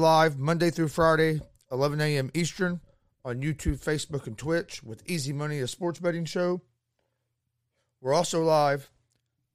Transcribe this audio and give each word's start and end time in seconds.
live 0.00 0.40
Monday 0.40 0.70
through 0.70 0.88
Friday, 0.88 1.40
11 1.70 2.00
a.m. 2.00 2.28
Eastern 2.34 2.80
on 3.24 3.40
YouTube, 3.40 3.78
Facebook, 3.82 4.26
and 4.26 4.36
Twitch 4.36 4.82
with 4.82 5.08
Easy 5.08 5.32
Money, 5.32 5.60
a 5.60 5.68
sports 5.68 6.00
betting 6.00 6.24
show. 6.24 6.60
We're 8.00 8.12
also 8.12 8.42
live 8.42 8.90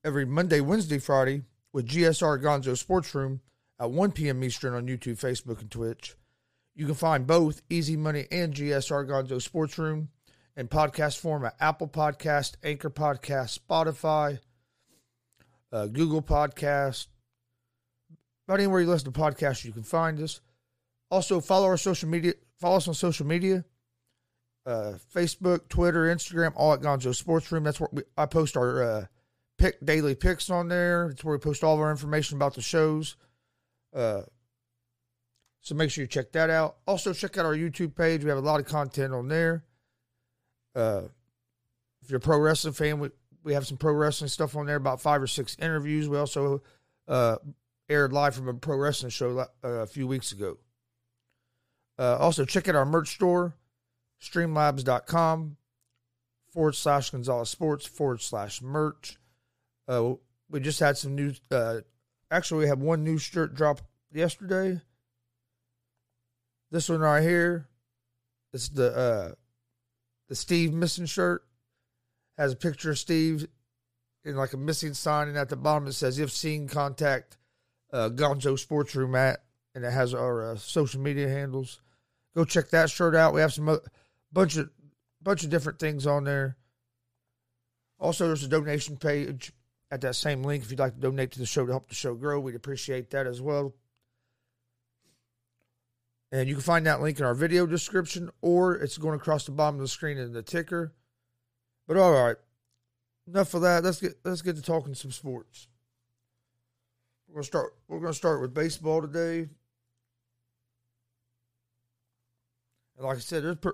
every 0.03 0.23
Monday, 0.25 0.61
Wednesday, 0.61 0.97
Friday 0.97 1.43
with 1.73 1.89
GSR 1.89 2.41
Gonzo 2.41 2.77
Sports 2.77 3.13
Room 3.13 3.41
at 3.81 3.91
1 3.91 4.13
p.m. 4.13 4.41
Eastern 4.41 4.73
on 4.73 4.87
YouTube, 4.87 5.19
Facebook, 5.19 5.59
and 5.59 5.69
Twitch. 5.69 6.15
You 6.73 6.85
can 6.85 6.95
find 6.95 7.27
both 7.27 7.61
Easy 7.69 7.97
Money 7.97 8.25
and 8.31 8.53
GSR 8.53 9.09
Gonzo 9.09 9.41
Sports 9.41 9.77
Room 9.77 10.07
in 10.55 10.69
podcast 10.69 11.19
form 11.19 11.43
at 11.43 11.57
Apple 11.59 11.89
Podcast, 11.89 12.55
Anchor 12.63 12.89
Podcast, 12.89 13.59
Spotify, 13.59 14.39
uh, 15.73 15.87
Google 15.87 16.21
Podcast. 16.21 17.07
About 18.49 18.61
anywhere 18.61 18.81
you 18.81 18.87
listen 18.87 19.13
to 19.13 19.19
podcasts, 19.19 19.63
you 19.63 19.71
can 19.71 19.83
find 19.83 20.19
us. 20.19 20.41
Also, 21.11 21.39
follow 21.39 21.67
our 21.67 21.77
social 21.77 22.09
media. 22.09 22.33
Follow 22.59 22.77
us 22.77 22.87
on 22.87 22.95
social 22.95 23.27
media: 23.27 23.63
uh, 24.65 24.93
Facebook, 25.13 25.69
Twitter, 25.69 26.05
Instagram, 26.05 26.53
all 26.55 26.73
at 26.73 26.79
Gonzo 26.79 27.13
Sports 27.13 27.51
Room. 27.51 27.63
That's 27.63 27.79
where 27.79 27.89
we, 27.91 28.01
I 28.17 28.25
post 28.25 28.57
our 28.57 28.81
uh, 28.81 29.05
pick 29.59 29.85
daily 29.85 30.15
picks 30.15 30.49
on 30.49 30.67
there. 30.67 31.09
It's 31.09 31.23
where 31.23 31.35
we 31.35 31.39
post 31.39 31.63
all 31.63 31.75
of 31.75 31.79
our 31.79 31.91
information 31.91 32.37
about 32.37 32.55
the 32.55 32.63
shows. 32.63 33.17
Uh, 33.95 34.21
so 35.61 35.75
make 35.75 35.91
sure 35.91 36.01
you 36.01 36.07
check 36.07 36.31
that 36.31 36.49
out. 36.49 36.77
Also, 36.87 37.13
check 37.13 37.37
out 37.37 37.45
our 37.45 37.55
YouTube 37.55 37.93
page. 37.95 38.23
We 38.23 38.29
have 38.29 38.39
a 38.39 38.41
lot 38.41 38.59
of 38.59 38.65
content 38.65 39.13
on 39.13 39.27
there. 39.27 39.63
Uh, 40.73 41.03
if 42.01 42.09
you're 42.09 42.17
a 42.17 42.19
pro 42.19 42.39
wrestling 42.39 42.73
fan, 42.73 42.99
we, 42.99 43.09
we 43.43 43.53
have 43.53 43.67
some 43.67 43.77
pro 43.77 43.93
wrestling 43.93 44.29
stuff 44.29 44.55
on 44.55 44.65
there, 44.65 44.77
about 44.77 45.01
five 45.01 45.21
or 45.21 45.27
six 45.27 45.55
interviews. 45.59 46.09
We 46.09 46.17
also 46.17 46.63
uh, 47.07 47.35
aired 47.89 48.13
live 48.13 48.35
from 48.35 48.47
a 48.47 48.53
pro 48.53 48.77
wrestling 48.77 49.09
show 49.09 49.39
uh, 49.39 49.67
a 49.67 49.87
few 49.87 50.07
weeks 50.07 50.31
ago. 50.31 50.57
Uh, 51.97 52.17
also, 52.17 52.45
check 52.45 52.69
out 52.69 52.75
our 52.75 52.85
merch 52.85 53.09
store, 53.09 53.55
streamlabs.com 54.21 55.57
forward 56.53 56.75
slash 56.75 57.09
Gonzalez 57.09 57.49
Sports 57.49 57.85
forward 57.85 58.21
slash 58.21 58.61
merch. 58.61 59.17
Uh, 59.87 60.13
we 60.49 60.59
just 60.59 60.79
had 60.79 60.97
some 60.97 61.15
new, 61.15 61.33
uh, 61.51 61.79
actually, 62.31 62.63
we 62.63 62.69
had 62.69 62.79
one 62.79 63.03
new 63.03 63.17
shirt 63.17 63.53
drop 63.53 63.81
yesterday. 64.13 64.79
This 66.71 66.87
one 66.87 66.99
right 66.99 67.23
here, 67.23 67.67
it's 68.53 68.69
the 68.69 68.95
uh, 68.95 69.31
the 70.27 70.35
Steve 70.35 70.71
missing 70.71 71.07
shirt. 71.07 71.43
Has 72.37 72.53
a 72.53 72.55
picture 72.55 72.91
of 72.91 72.99
Steve 72.99 73.47
in 74.23 74.35
like 74.35 74.53
a 74.53 74.57
missing 74.57 74.93
sign, 74.93 75.27
and 75.27 75.37
at 75.37 75.49
the 75.49 75.55
bottom 75.55 75.87
it 75.87 75.93
says, 75.93 76.19
"If 76.19 76.31
seen, 76.31 76.67
contact 76.67 77.38
uh, 77.91 78.09
Gonzo 78.09 78.57
Sports 78.57 78.95
Room 78.95 79.15
at," 79.15 79.43
and 79.75 79.83
it 79.83 79.91
has 79.91 80.13
our 80.13 80.51
uh, 80.51 80.55
social 80.55 81.01
media 81.01 81.27
handles. 81.27 81.81
Go 82.35 82.45
check 82.45 82.69
that 82.69 82.89
shirt 82.89 83.15
out. 83.15 83.33
We 83.33 83.41
have 83.41 83.53
some 83.53 83.69
uh, 83.69 83.77
bunch 84.31 84.57
of 84.57 84.69
bunch 85.21 85.43
of 85.43 85.49
different 85.49 85.79
things 85.79 86.07
on 86.07 86.23
there. 86.23 86.57
Also, 87.99 88.27
there's 88.27 88.43
a 88.43 88.47
donation 88.47 88.97
page 88.97 89.51
at 89.91 90.01
that 90.01 90.15
same 90.15 90.43
link 90.43 90.63
if 90.63 90.71
you'd 90.71 90.79
like 90.79 90.95
to 90.95 91.01
donate 91.01 91.31
to 91.31 91.39
the 91.39 91.45
show 91.45 91.65
to 91.65 91.71
help 91.71 91.89
the 91.89 91.95
show 91.95 92.13
grow. 92.13 92.39
We'd 92.39 92.55
appreciate 92.55 93.09
that 93.11 93.27
as 93.27 93.41
well. 93.41 93.73
And 96.31 96.47
you 96.47 96.55
can 96.55 96.63
find 96.63 96.85
that 96.85 97.01
link 97.01 97.19
in 97.19 97.25
our 97.25 97.33
video 97.33 97.65
description, 97.65 98.29
or 98.41 98.75
it's 98.75 98.99
going 98.99 99.15
across 99.15 99.45
the 99.45 99.51
bottom 99.51 99.75
of 99.75 99.81
the 99.81 99.87
screen 99.87 100.17
in 100.17 100.31
the 100.31 100.43
ticker. 100.43 100.93
But 101.87 101.97
all 101.97 102.13
right, 102.13 102.35
enough 103.27 103.53
of 103.55 103.61
that. 103.63 103.83
Let's 103.83 103.99
get 103.99 104.13
let's 104.23 104.43
get 104.43 104.55
to 104.55 104.61
talking 104.61 104.93
some 104.93 105.11
sports. 105.11 105.67
We're 107.29 107.35
gonna 107.35 107.43
start. 107.43 107.75
We're 107.87 107.99
gonna 107.99 108.13
start 108.13 108.41
with 108.41 108.53
baseball 108.53 109.01
today. 109.01 109.49
And 112.97 113.07
like 113.07 113.17
I 113.17 113.19
said, 113.19 113.43
there's 113.43 113.57
a 113.63 113.71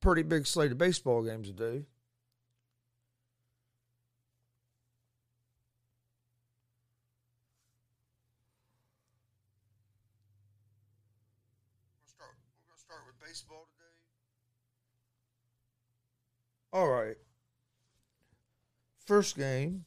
pretty 0.00 0.22
big 0.22 0.46
slate 0.46 0.72
of 0.72 0.78
baseball 0.78 1.22
games 1.22 1.48
today. 1.48 1.84
Baseball 13.20 13.68
today? 13.76 13.92
All 16.72 16.88
right. 16.88 17.16
First 19.06 19.36
game. 19.36 19.84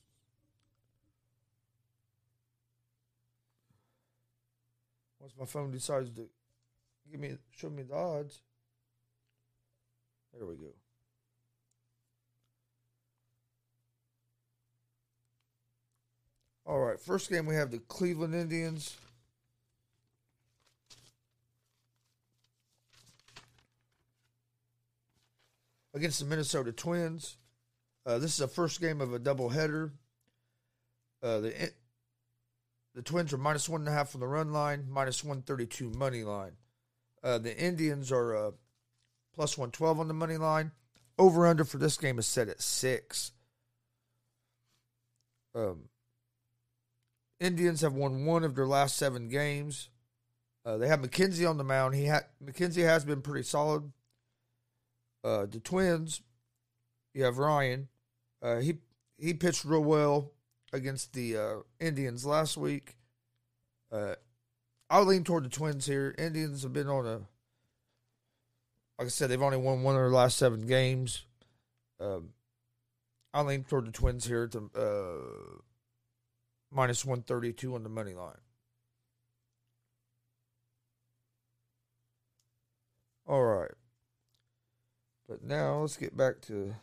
My 5.39 5.45
phone 5.45 5.71
decides 5.71 6.09
to 6.11 6.27
give 7.11 7.19
me 7.19 7.37
show 7.55 7.69
me 7.69 7.83
the 7.83 7.95
odds. 7.95 8.41
There 10.33 10.45
we 10.45 10.55
go. 10.55 10.73
All 16.65 16.79
right, 16.79 16.99
first 16.99 17.29
game 17.29 17.45
we 17.45 17.55
have 17.55 17.71
the 17.71 17.79
Cleveland 17.79 18.33
Indians 18.33 18.95
against 25.93 26.19
the 26.19 26.25
Minnesota 26.25 26.71
Twins. 26.71 27.37
Uh, 28.05 28.17
this 28.17 28.31
is 28.31 28.37
the 28.37 28.47
first 28.47 28.81
game 28.81 29.01
of 29.01 29.13
a 29.13 29.19
doubleheader. 29.19 29.91
Uh, 31.21 31.39
the 31.39 31.71
the 32.95 33.01
Twins 33.01 33.33
are 33.33 33.37
minus 33.37 33.67
one 33.67 33.81
and 33.81 33.89
a 33.89 33.91
half 33.91 34.09
from 34.09 34.21
the 34.21 34.27
run 34.27 34.51
line, 34.51 34.85
minus 34.89 35.23
one 35.23 35.41
thirty 35.41 35.65
two 35.65 35.89
money 35.89 36.23
line. 36.23 36.53
Uh, 37.23 37.37
the 37.37 37.57
Indians 37.57 38.11
are 38.11 38.35
uh, 38.35 38.51
plus 39.35 39.57
one 39.57 39.71
twelve 39.71 39.99
on 39.99 40.07
the 40.07 40.13
money 40.13 40.37
line. 40.37 40.71
Over 41.17 41.45
under 41.47 41.63
for 41.63 41.77
this 41.77 41.97
game 41.97 42.17
is 42.17 42.25
set 42.25 42.49
at 42.49 42.61
six. 42.61 43.31
Um, 45.55 45.89
Indians 47.39 47.81
have 47.81 47.93
won 47.93 48.25
one 48.25 48.43
of 48.43 48.55
their 48.55 48.65
last 48.65 48.97
seven 48.97 49.27
games. 49.27 49.89
Uh, 50.65 50.77
they 50.77 50.87
have 50.87 51.01
McKenzie 51.01 51.47
on 51.47 51.57
the 51.57 51.63
mound. 51.63 51.93
He 51.93 52.07
ha- 52.07 52.23
McKenzie 52.43 52.85
has 52.85 53.05
been 53.05 53.21
pretty 53.21 53.43
solid 53.43 53.91
uh, 55.23 55.45
the 55.45 55.59
Twins, 55.59 56.21
you 57.13 57.23
have 57.23 57.37
Ryan. 57.37 57.87
Uh, 58.41 58.57
he 58.57 58.75
he 59.17 59.33
pitched 59.33 59.63
real 59.63 59.83
well 59.83 60.32
against 60.73 61.13
the 61.13 61.37
uh, 61.37 61.55
Indians 61.79 62.25
last 62.25 62.57
week. 62.57 62.97
Uh, 63.91 64.15
I'll 64.89 65.05
lean 65.05 65.23
toward 65.23 65.45
the 65.45 65.49
Twins 65.49 65.85
here. 65.85 66.13
Indians 66.17 66.63
have 66.63 66.73
been 66.73 66.89
on 66.89 67.05
a, 67.05 67.17
like 68.97 69.05
I 69.05 69.07
said, 69.07 69.29
they've 69.29 69.41
only 69.41 69.57
won 69.57 69.83
one 69.83 69.95
of 69.95 70.01
their 70.01 70.09
last 70.09 70.37
seven 70.37 70.67
games. 70.67 71.23
Um, 71.99 72.29
I'll 73.33 73.45
lean 73.45 73.63
toward 73.63 73.87
the 73.87 73.91
Twins 73.91 74.25
here 74.25 74.47
to 74.47 74.69
uh, 74.75 75.59
minus 76.71 77.05
one 77.05 77.21
thirty 77.21 77.53
two 77.53 77.75
on 77.75 77.83
the 77.83 77.89
money 77.89 78.13
line. 78.13 78.41
All 83.25 83.43
right. 83.43 83.71
But 85.29 85.43
now 85.43 85.79
let's 85.79 85.97
get 85.97 86.17
back 86.17 86.41
to. 86.41 86.75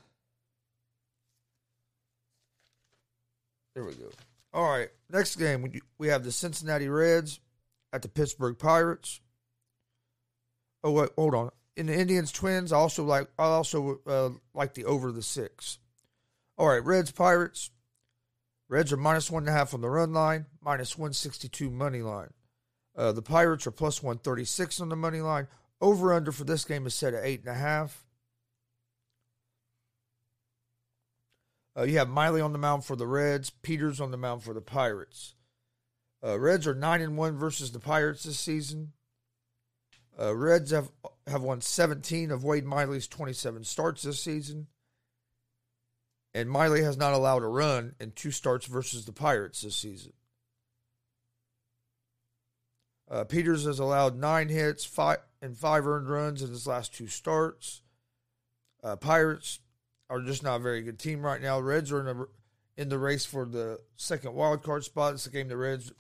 There 3.80 3.88
we 3.88 3.94
go. 3.94 4.10
All 4.52 4.70
right, 4.70 4.90
next 5.08 5.36
game 5.36 5.72
we 5.96 6.08
have 6.08 6.22
the 6.22 6.32
Cincinnati 6.32 6.86
Reds 6.90 7.40
at 7.94 8.02
the 8.02 8.08
Pittsburgh 8.08 8.58
Pirates. 8.58 9.22
Oh 10.84 10.90
wait, 10.90 11.08
hold 11.16 11.34
on. 11.34 11.50
In 11.78 11.86
the 11.86 11.94
Indians 11.94 12.30
Twins, 12.30 12.74
I 12.74 12.76
also 12.76 13.04
like 13.04 13.28
I 13.38 13.44
also 13.44 14.00
uh, 14.06 14.30
like 14.52 14.74
the 14.74 14.84
over 14.84 15.12
the 15.12 15.22
six. 15.22 15.78
All 16.58 16.68
right, 16.68 16.84
Reds 16.84 17.10
Pirates. 17.10 17.70
Reds 18.68 18.92
are 18.92 18.98
minus 18.98 19.30
one 19.30 19.44
and 19.44 19.48
a 19.48 19.52
half 19.52 19.72
on 19.72 19.80
the 19.80 19.88
run 19.88 20.12
line, 20.12 20.44
minus 20.60 20.98
one 20.98 21.14
sixty 21.14 21.48
two 21.48 21.70
money 21.70 22.02
line. 22.02 22.34
Uh, 22.94 23.12
the 23.12 23.22
Pirates 23.22 23.66
are 23.66 23.70
plus 23.70 24.02
one 24.02 24.18
thirty 24.18 24.44
six 24.44 24.78
on 24.78 24.90
the 24.90 24.96
money 24.96 25.22
line. 25.22 25.48
Over 25.80 26.12
under 26.12 26.32
for 26.32 26.44
this 26.44 26.66
game 26.66 26.86
is 26.86 26.92
set 26.92 27.14
at 27.14 27.24
eight 27.24 27.40
and 27.40 27.48
a 27.48 27.54
half. 27.58 28.04
Uh, 31.80 31.84
you 31.84 31.96
have 31.96 32.10
Miley 32.10 32.42
on 32.42 32.52
the 32.52 32.58
mound 32.58 32.84
for 32.84 32.94
the 32.94 33.06
Reds, 33.06 33.48
Peters 33.48 34.00
on 34.00 34.10
the 34.10 34.18
mound 34.18 34.42
for 34.42 34.52
the 34.52 34.60
Pirates. 34.60 35.34
Uh, 36.22 36.38
Reds 36.38 36.66
are 36.66 36.74
nine 36.74 37.00
and 37.00 37.16
one 37.16 37.38
versus 37.38 37.72
the 37.72 37.80
Pirates 37.80 38.24
this 38.24 38.38
season. 38.38 38.92
Uh, 40.20 40.36
Reds 40.36 40.72
have 40.72 40.90
have 41.26 41.42
won 41.42 41.62
17 41.62 42.30
of 42.30 42.44
Wade 42.44 42.66
Miley's 42.66 43.08
27 43.08 43.64
starts 43.64 44.02
this 44.02 44.20
season, 44.20 44.66
and 46.34 46.50
Miley 46.50 46.82
has 46.82 46.98
not 46.98 47.14
allowed 47.14 47.42
a 47.42 47.46
run 47.46 47.94
in 47.98 48.10
two 48.10 48.30
starts 48.30 48.66
versus 48.66 49.06
the 49.06 49.12
Pirates 49.12 49.62
this 49.62 49.76
season. 49.76 50.12
Uh, 53.10 53.24
Peters 53.24 53.64
has 53.64 53.78
allowed 53.78 54.18
nine 54.18 54.50
hits, 54.50 54.84
five 54.84 55.18
and 55.40 55.56
five 55.56 55.86
earned 55.86 56.10
runs 56.10 56.42
in 56.42 56.50
his 56.50 56.66
last 56.66 56.94
two 56.94 57.06
starts. 57.06 57.80
Uh, 58.82 58.96
Pirates 58.96 59.60
are 60.10 60.20
just 60.20 60.42
not 60.42 60.56
a 60.56 60.62
very 60.62 60.82
good 60.82 60.98
team 60.98 61.22
right 61.22 61.40
now. 61.40 61.58
Reds 61.60 61.92
are 61.92 62.00
in 62.00 62.06
the 62.06 62.26
in 62.76 62.88
the 62.88 62.98
race 62.98 63.24
for 63.24 63.46
the 63.46 63.80
second 63.96 64.34
wild 64.34 64.62
card 64.62 64.84
spot. 64.84 65.14
It's 65.14 65.26
a 65.26 65.30
game 65.30 65.48
the 65.48 65.56
Reds 65.56 65.92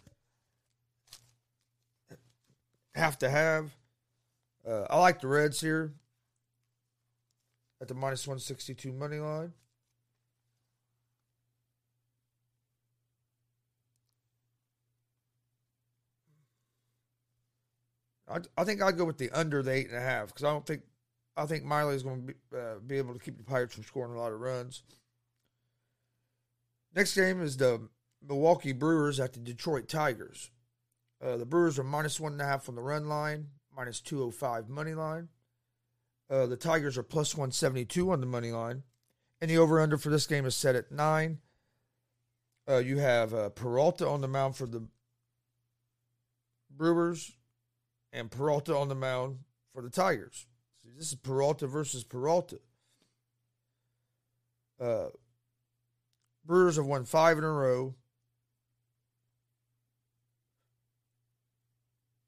have 2.94 3.18
to 3.20 3.30
have. 3.30 3.70
Uh, 4.66 4.84
I 4.90 4.98
like 4.98 5.20
the 5.20 5.28
Reds 5.28 5.60
here 5.60 5.94
at 7.80 7.88
the 7.88 7.94
minus 7.94 8.26
162 8.26 8.92
money 8.92 9.18
line. 9.18 9.52
I, 18.28 18.38
I 18.56 18.64
think 18.64 18.82
I'd 18.82 18.96
go 18.96 19.04
with 19.04 19.18
the 19.18 19.30
under 19.30 19.62
the 19.62 19.72
eight 19.72 19.88
and 19.88 19.96
a 19.96 20.00
half 20.00 20.28
because 20.28 20.44
I 20.44 20.50
don't 20.50 20.66
think 20.66 20.82
I 21.36 21.46
think 21.46 21.64
Miley 21.64 21.94
is 21.94 22.02
going 22.02 22.20
to 22.20 22.26
be, 22.26 22.34
uh, 22.56 22.78
be 22.86 22.98
able 22.98 23.14
to 23.14 23.20
keep 23.20 23.36
the 23.36 23.44
Pirates 23.44 23.74
from 23.74 23.84
scoring 23.84 24.12
a 24.12 24.18
lot 24.18 24.32
of 24.32 24.40
runs. 24.40 24.82
Next 26.94 27.14
game 27.14 27.40
is 27.40 27.56
the 27.56 27.88
Milwaukee 28.26 28.72
Brewers 28.72 29.20
at 29.20 29.32
the 29.32 29.38
Detroit 29.38 29.88
Tigers. 29.88 30.50
Uh, 31.24 31.36
the 31.36 31.46
Brewers 31.46 31.78
are 31.78 31.84
minus 31.84 32.18
one 32.18 32.32
and 32.32 32.40
a 32.40 32.46
half 32.46 32.68
on 32.68 32.74
the 32.74 32.82
run 32.82 33.08
line, 33.08 33.48
minus 33.74 34.00
205 34.00 34.68
money 34.68 34.94
line. 34.94 35.28
Uh, 36.28 36.46
the 36.46 36.56
Tigers 36.56 36.96
are 36.96 37.02
plus 37.02 37.34
172 37.34 38.10
on 38.10 38.20
the 38.20 38.26
money 38.26 38.52
line. 38.52 38.82
And 39.40 39.50
the 39.50 39.58
over 39.58 39.80
under 39.80 39.96
for 39.96 40.10
this 40.10 40.26
game 40.26 40.44
is 40.44 40.54
set 40.54 40.76
at 40.76 40.92
nine. 40.92 41.38
Uh, 42.68 42.78
you 42.78 42.98
have 42.98 43.32
uh, 43.32 43.48
Peralta 43.50 44.06
on 44.06 44.20
the 44.20 44.28
mound 44.28 44.56
for 44.56 44.66
the 44.66 44.86
Brewers 46.70 47.32
and 48.12 48.30
Peralta 48.30 48.76
on 48.76 48.88
the 48.88 48.94
mound 48.94 49.40
for 49.72 49.82
the 49.82 49.90
Tigers. 49.90 50.46
This 50.96 51.08
is 51.12 51.14
Peralta 51.14 51.66
versus 51.66 52.04
Peralta. 52.04 52.58
Uh, 54.80 55.08
Brewers 56.44 56.76
have 56.76 56.86
won 56.86 57.04
five 57.04 57.38
in 57.38 57.44
a 57.44 57.50
row. 57.50 57.94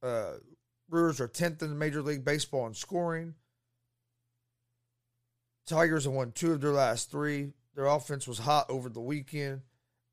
Uh, 0.02 0.32
Brewers 0.88 1.20
are 1.20 1.28
10th 1.28 1.62
in 1.62 1.78
Major 1.78 2.02
League 2.02 2.24
Baseball 2.24 2.66
in 2.66 2.74
scoring. 2.74 3.34
Tigers 5.66 6.04
have 6.04 6.12
won 6.12 6.32
two 6.32 6.52
of 6.52 6.60
their 6.60 6.72
last 6.72 7.10
three. 7.10 7.52
Their 7.74 7.86
offense 7.86 8.26
was 8.26 8.40
hot 8.40 8.66
over 8.68 8.88
the 8.88 9.00
weekend. 9.00 9.62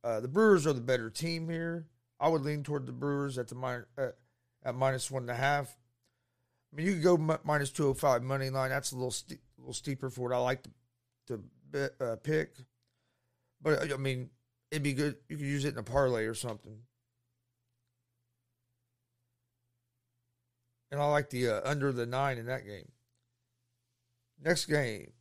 Uh, 0.04 0.20
the 0.20 0.28
Brewers 0.28 0.66
are 0.66 0.74
the 0.74 0.80
better 0.80 1.10
team 1.10 1.50
here. 1.50 1.88
I 2.20 2.30
would 2.30 2.44
lean 2.44 2.64
toward 2.64 2.86
the 2.86 2.92
Brewers 2.92 3.38
at 3.38 3.48
the 3.48 3.86
uh, 3.98 4.08
at 4.64 4.76
minus 4.76 5.10
one 5.10 5.24
and 5.24 5.32
a 5.32 5.36
half. 5.36 5.79
I 6.72 6.76
mean, 6.76 6.86
you 6.86 6.94
could 6.94 7.04
go 7.04 7.16
m- 7.16 7.40
minus 7.44 7.72
two 7.72 7.84
hundred 7.84 7.92
oh 7.92 7.94
five 7.96 8.24
money 8.24 8.50
line. 8.50 8.70
That's 8.70 8.92
a 8.92 8.96
little 8.96 9.12
st- 9.12 9.40
little 9.58 9.74
steeper 9.74 10.10
for 10.10 10.22
what 10.22 10.34
I 10.34 10.38
like 10.38 10.64
to 10.64 10.70
to 11.28 11.44
bet, 11.72 11.92
uh, 12.00 12.16
pick. 12.18 12.56
But 13.62 13.92
I 13.92 13.98
mean, 13.98 14.30
it'd 14.72 14.84
be 14.84 14.94
good. 14.94 15.18
You 15.28 15.38
could 15.38 15.46
use 15.46 15.66
it 15.66 15.74
in 15.74 15.80
a 15.80 15.84
parlay 15.84 16.26
or 16.26 16.34
something. 16.34 16.78
And 20.92 21.02
I 21.02 21.06
like 21.06 21.30
the 21.30 21.50
uh, 21.50 21.62
under 21.64 21.92
the 21.92 22.06
nine 22.06 22.38
in 22.38 22.46
that 22.48 22.66
game. 22.66 22.92
Next 24.44 24.66
game, 24.66 25.12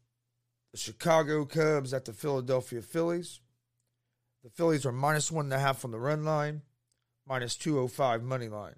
the 0.72 0.78
Chicago 0.78 1.44
Cubs 1.44 1.92
at 1.92 2.04
the 2.04 2.12
Philadelphia 2.12 2.80
Phillies. 2.82 3.40
The 4.44 4.50
Phillies 4.50 4.86
are 4.86 4.92
minus 4.92 5.32
one 5.32 5.46
and 5.46 5.52
a 5.52 5.58
half 5.58 5.84
on 5.84 5.90
the 5.90 5.98
run 5.98 6.24
line, 6.24 6.62
minus 7.26 7.56
205 7.56 8.22
money 8.22 8.48
line. 8.48 8.76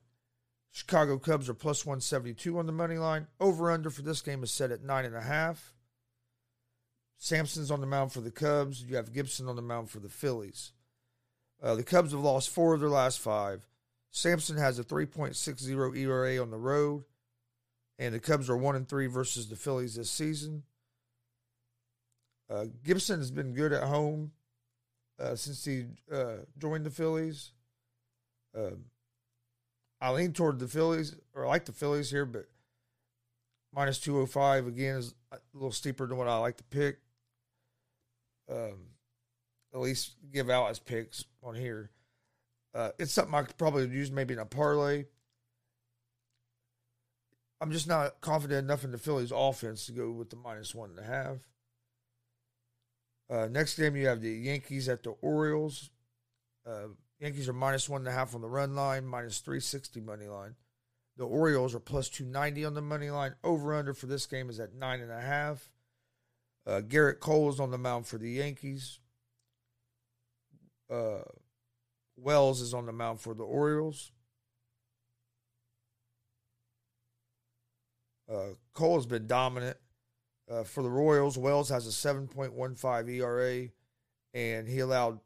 Chicago 0.73 1.19
Cubs 1.19 1.49
are 1.49 1.55
plus 1.55 1.85
172 1.85 2.59
on 2.59 2.67
the 2.67 2.73
money 2.73 2.97
line. 2.97 3.27
Over 3.41 3.71
under 3.71 3.91
for 3.91 4.03
this 4.03 4.23
game 4.23 4.43
is 4.43 4.53
set 4.53 4.71
at 4.71 4.85
nine 4.85 5.05
and 5.05 5.17
a 5.17 5.23
half. 5.23 5.75
Sampson's 7.19 7.71
on 7.71 7.81
the 7.81 7.87
mound 7.87 8.13
for 8.13 8.21
the 8.21 8.31
Cubs. 8.31 8.83
You 8.83 8.97
have 8.97 9.13
Gibson 9.13 9.49
on 9.49 9.57
the 9.57 9.63
mound 9.63 9.91
for 9.91 10.01
the 10.01 10.09
Phillies. 10.09 10.73
Uh, 11.63 11.75
the 11.75 11.83
Cubs 11.83 12.13
have 12.13 12.21
lost 12.21 12.49
four 12.49 12.73
of 12.73 12.81
their 12.81 12.89
last 12.89 13.19
five. 13.19 13.67
Sampson 14.11 14.57
has 14.57 14.79
a 14.79 14.85
3.60 14.85 15.97
ERA 15.97 16.43
on 16.43 16.51
the 16.51 16.57
road, 16.57 17.05
and 17.99 18.15
the 18.15 18.21
Cubs 18.21 18.49
are 18.49 18.57
one 18.57 18.75
and 18.75 18.89
three 18.89 19.07
versus 19.07 19.49
the 19.49 19.57
Phillies 19.57 19.97
this 19.97 20.11
season. 20.11 20.63
Uh, 22.49 22.67
Gibson 22.83 23.21
has 23.21 23.31
been 23.31 23.53
good 23.53 23.73
at 23.73 23.85
home 23.85 24.33
uh, 25.21 25.37
since 25.37 25.65
he 25.65 25.85
uh, 26.11 26.39
joined 26.59 26.87
the 26.87 26.91
Phillies. 26.91 27.53
I 30.01 30.11
lean 30.13 30.33
toward 30.33 30.59
the 30.59 30.69
Phillies, 30.69 31.15
or 31.35 31.45
I 31.45 31.49
like 31.49 31.67
the 31.67 31.73
Phillies 31.73 32.11
here, 32.11 32.25
but 32.25 32.47
minus 33.75 34.01
205 34.01 34.67
again 34.67 34.97
is 34.97 35.15
a 35.33 35.39
little 35.53 35.73
steeper 35.73 36.07
than 36.07 36.17
what 36.17 36.29
I 36.29 36.37
like 36.39 36.57
to 36.57 36.65
pick. 36.65 36.99
Um, 38.51 38.91
at 39.73 39.81
least 39.81 40.15
give 40.33 40.51
out 40.51 40.71
as 40.71 40.79
picks 40.79 41.25
on 41.43 41.55
here. 41.55 41.91
Uh, 42.75 42.91
it's 42.99 43.13
something 43.13 43.35
I 43.35 43.43
could 43.43 43.59
probably 43.59 43.87
use 43.89 44.11
maybe 44.11 44.35
in 44.35 44.41
a 44.41 44.47
parlay. 44.47 45.05
I'm 47.61 47.73
just 47.73 47.87
not 47.87 48.21
confident 48.21 48.65
enough 48.65 48.85
in 48.85 48.91
the 48.93 48.99
Phillies 48.99 49.33
offense 49.35 49.87
to 49.87 49.93
go 49.93 50.11
with 50.11 50.31
the 50.31 50.37
minus 50.37 50.75
one 50.75 50.91
and 50.91 50.99
a 50.99 51.03
half. 51.03 51.37
Uh, 53.29 53.49
next 53.49 53.77
game, 53.77 53.95
you 53.97 54.07
have 54.07 54.23
the 54.23 54.31
Yankees 54.31 54.89
at 54.89 55.03
the 55.03 55.11
Orioles. 55.21 55.91
Uh, 56.67 56.89
Yankees 57.21 57.49
are 57.49 57.53
minus 57.53 57.89
one 57.89 58.01
and 58.01 58.09
a 58.09 58.13
half 58.13 58.35
on 58.35 58.41
the 58.41 58.49
run 58.49 58.75
line, 58.75 59.05
minus 59.05 59.39
360 59.41 60.01
money 60.01 60.27
line. 60.27 60.55
The 61.19 61.25
Orioles 61.25 61.75
are 61.75 61.81
plus 61.81 62.09
290 62.09 62.65
on 62.65 62.75
the 62.75 62.81
money 62.81 63.11
line. 63.11 63.35
Over 63.45 63.75
under 63.75 63.93
for 63.93 64.07
this 64.07 64.27
game 64.27 64.49
is 64.49 64.59
at 64.59 64.75
nine 64.75 65.01
and 65.01 65.13
a 65.13 65.21
half. 65.21 65.69
Uh, 66.67 66.81
Gerrit 66.81 67.21
Cole 67.21 67.51
is 67.51 67.61
on 67.61 67.71
the 67.71 67.79
mound 67.79 68.07
for 68.07 68.17
the 68.17 68.31
Yankees. 68.31 69.01
Uh, 70.91 71.21
Wells 72.17 72.63
is 72.63 72.73
on 72.73 72.87
the 72.87 72.93
mound 72.93 73.21
for 73.21 73.35
the 73.35 73.45
Orioles. 73.45 74.13
Uh, 78.33 78.55
Cole 78.73 78.97
has 78.97 79.07
been 79.07 79.27
dominant 79.27 79.77
uh, 80.51 80.63
for 80.65 80.83
the 80.83 80.91
Royals. 80.91 81.37
Wells 81.37 81.69
has 81.69 81.87
a 81.87 81.91
7.15 81.91 83.09
ERA, 83.09 83.69
and 84.33 84.69
he 84.69 84.79
allowed 84.79 85.21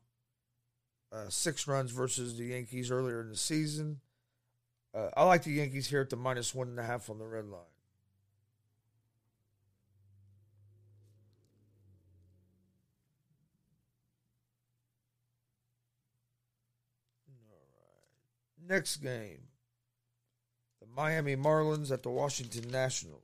uh, 1.14 1.28
six 1.28 1.69
runs 1.69 1.93
versus 1.93 2.37
the 2.37 2.46
Yankees 2.46 2.90
earlier 2.90 3.20
in 3.20 3.28
the 3.28 3.37
season. 3.37 4.00
Uh, 4.94 5.11
I 5.16 5.25
like 5.25 5.44
the 5.44 5.52
Yankees 5.52 5.88
here 5.88 6.00
at 6.00 6.11
the 6.11 6.16
minus 6.16 6.55
one 6.55 6.69
and 6.69 6.78
a 6.78 6.82
half 6.82 7.08
on 7.11 7.19
the 7.19 7.26
red 7.26 7.46
line. 7.46 7.61
All 17.28 17.34
right. 18.67 18.75
Next 18.76 18.96
game. 18.96 19.49
The 20.81 20.87
Miami 20.94 21.37
Marlins 21.37 21.90
at 21.90 22.02
the 22.02 22.10
Washington 22.10 22.70
Nationals. 22.70 23.24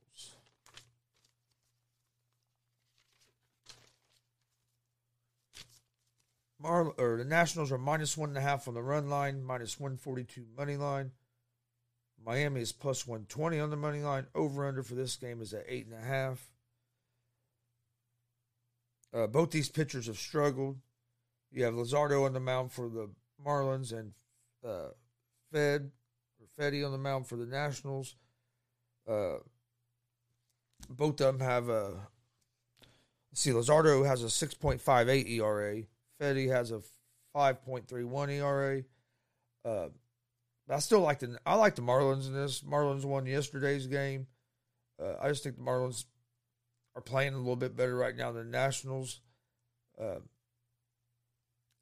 Mar- 6.63 6.93
or 6.99 7.17
the 7.17 7.25
Nationals 7.25 7.73
are 7.73 7.79
minus 7.79 8.17
one 8.17 8.31
and 8.31 8.39
a 8.39 8.43
half 8.43 8.69
on 8.69 8.75
the 8.75 8.83
run 8.83 9.09
line, 9.09 9.43
minus 9.43 9.81
142 9.81 10.45
money 10.57 10.77
line. 10.77 11.13
Miami 12.25 12.61
is 12.61 12.73
plus 12.73 13.07
120 13.07 13.59
on 13.59 13.71
the 13.71 13.77
money 13.77 14.01
line. 14.01 14.27
Over 14.35 14.67
under 14.67 14.83
for 14.83 14.95
this 14.95 15.17
game 15.17 15.41
is 15.41 15.55
at 15.55 15.65
eight 15.67 15.87
and 15.87 15.95
a 15.95 16.07
half. 16.07 16.51
Uh, 19.13 19.27
both 19.27 19.51
these 19.51 19.69
pitchers 19.69 20.07
have 20.07 20.19
struggled. 20.19 20.79
You 21.51 21.65
have 21.65 21.75
Luzardo 21.75 22.27
on 22.27 22.33
the 22.33 22.41
mound 22.41 22.73
for 22.73 22.89
the 22.89 23.09
Marlins 23.45 23.93
and 23.93 24.13
uh, 24.65 24.91
Fed 25.51 25.91
or 26.39 26.47
Fedde 26.63 26.85
on 26.85 26.93
the 26.93 26.99
mound 26.99 27.27
for 27.27 27.37
the 27.37 27.47
Nationals. 27.47 28.15
Uh, 29.09 29.39
both 30.89 31.21
of 31.21 31.39
them 31.39 31.41
have 31.41 31.69
a. 31.69 32.09
See, 33.33 33.51
Luzardo 33.51 34.07
has 34.07 34.23
a 34.23 34.27
6.58 34.27 35.29
ERA. 35.29 35.83
Fedde 36.21 36.51
has 36.51 36.71
a 36.71 36.83
5.31 37.35 38.31
ERA. 38.31 38.83
Uh, 39.65 39.89
I 40.69 40.79
still 40.79 41.01
like 41.01 41.19
the 41.19 41.37
I 41.45 41.57
like 41.57 41.75
the 41.75 41.83
Marlins 41.83 42.27
in 42.27 42.35
this. 42.35 42.61
Marlins 42.61 43.05
won 43.05 43.27
yesterday's 43.27 43.87
game. 43.87 44.27
Uh, 45.03 45.15
I 45.21 45.29
just 45.29 45.43
think 45.43 45.57
the 45.57 45.63
Marlins 45.63 46.05
are 46.95 47.03
playing 47.03 47.35
a 47.35 47.39
little 47.39 47.57
bit 47.57 47.77
better 47.77 47.97
right 47.97 48.17
now 48.17 48.31
than 48.31 48.51
the 48.51 48.57
Nationals. 48.57 49.21
Uh, 50.01 50.21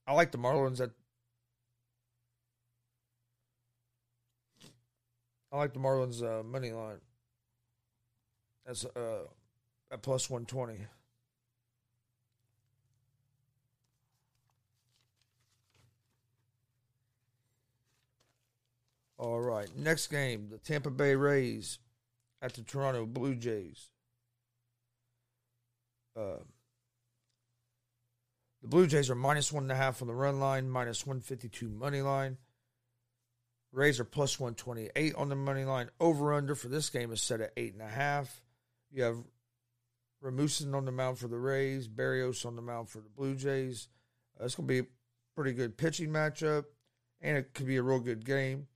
I 0.07 0.15
like 0.15 0.33
the 0.33 0.39
Marlins 0.39 0.81
at. 0.81 0.91
I 5.53 5.57
like 5.59 5.75
the 5.75 5.81
Marlins 5.81 6.23
uh, 6.23 6.43
money 6.43 6.73
line. 6.73 7.01
That's 8.65 8.85
uh, 8.85 9.25
at 9.93 10.03
plus 10.03 10.31
one 10.31 10.47
twenty. 10.47 10.79
All 19.19 19.41
right. 19.41 19.69
Next 19.77 20.07
game, 20.07 20.49
the 20.51 20.59
Tampa 20.59 20.91
Bay 20.91 21.17
Rays 21.17 21.79
at 22.41 22.55
the 22.55 22.63
Toronto 22.63 23.05
Blue 23.05 23.35
Jays. 23.35 23.89
Uh, 26.17 26.39
the 28.63 28.69
Blue 28.69 28.87
Jays 28.87 29.11
are 29.11 29.17
minus 29.17 29.53
one 29.53 29.65
and 29.65 29.73
a 29.73 29.77
half 29.77 30.03
on 30.03 30.09
the 30.09 30.15
run 30.15 30.41
line, 30.41 30.71
minus 30.71 31.05
152 31.05 31.69
money 31.69 32.01
line. 32.01 32.39
Rays 33.73 34.01
are 34.01 34.05
plus 34.05 34.41
128 34.41 35.15
on 35.17 35.29
the 35.29 35.37
money 35.37 35.65
line. 35.65 35.91
Over 36.01 36.33
under 36.33 36.55
for 36.55 36.69
this 36.69 36.89
game 36.89 37.13
is 37.13 37.21
set 37.21 37.41
at 37.41 37.55
8.5. 37.57 38.29
You 38.91 39.03
have 39.03 39.19
Rasmussen 40.21 40.75
on 40.75 40.85
the 40.85 40.93
mound 40.93 41.19
for 41.19 41.29
the 41.29 41.39
Rays, 41.39 41.87
Barrios 41.87 42.45
on 42.45 42.57
the 42.57 42.63
mound 42.63 42.89
for 42.89 42.99
the 42.99 43.11
Blue 43.11 43.35
Jays. 43.35 43.89
Uh, 44.41 44.45
it's 44.45 44.55
going 44.55 44.67
to 44.67 44.73
be 44.73 44.81
a 44.81 44.87
pretty 45.35 45.53
good 45.53 45.77
pitching 45.77 46.09
matchup, 46.09 46.65
and 47.21 47.37
it 47.37 47.53
could 47.53 47.67
be 47.67 47.77
a 47.77 47.83
real 47.83 48.01
good 48.01 48.25
game. 48.25 48.67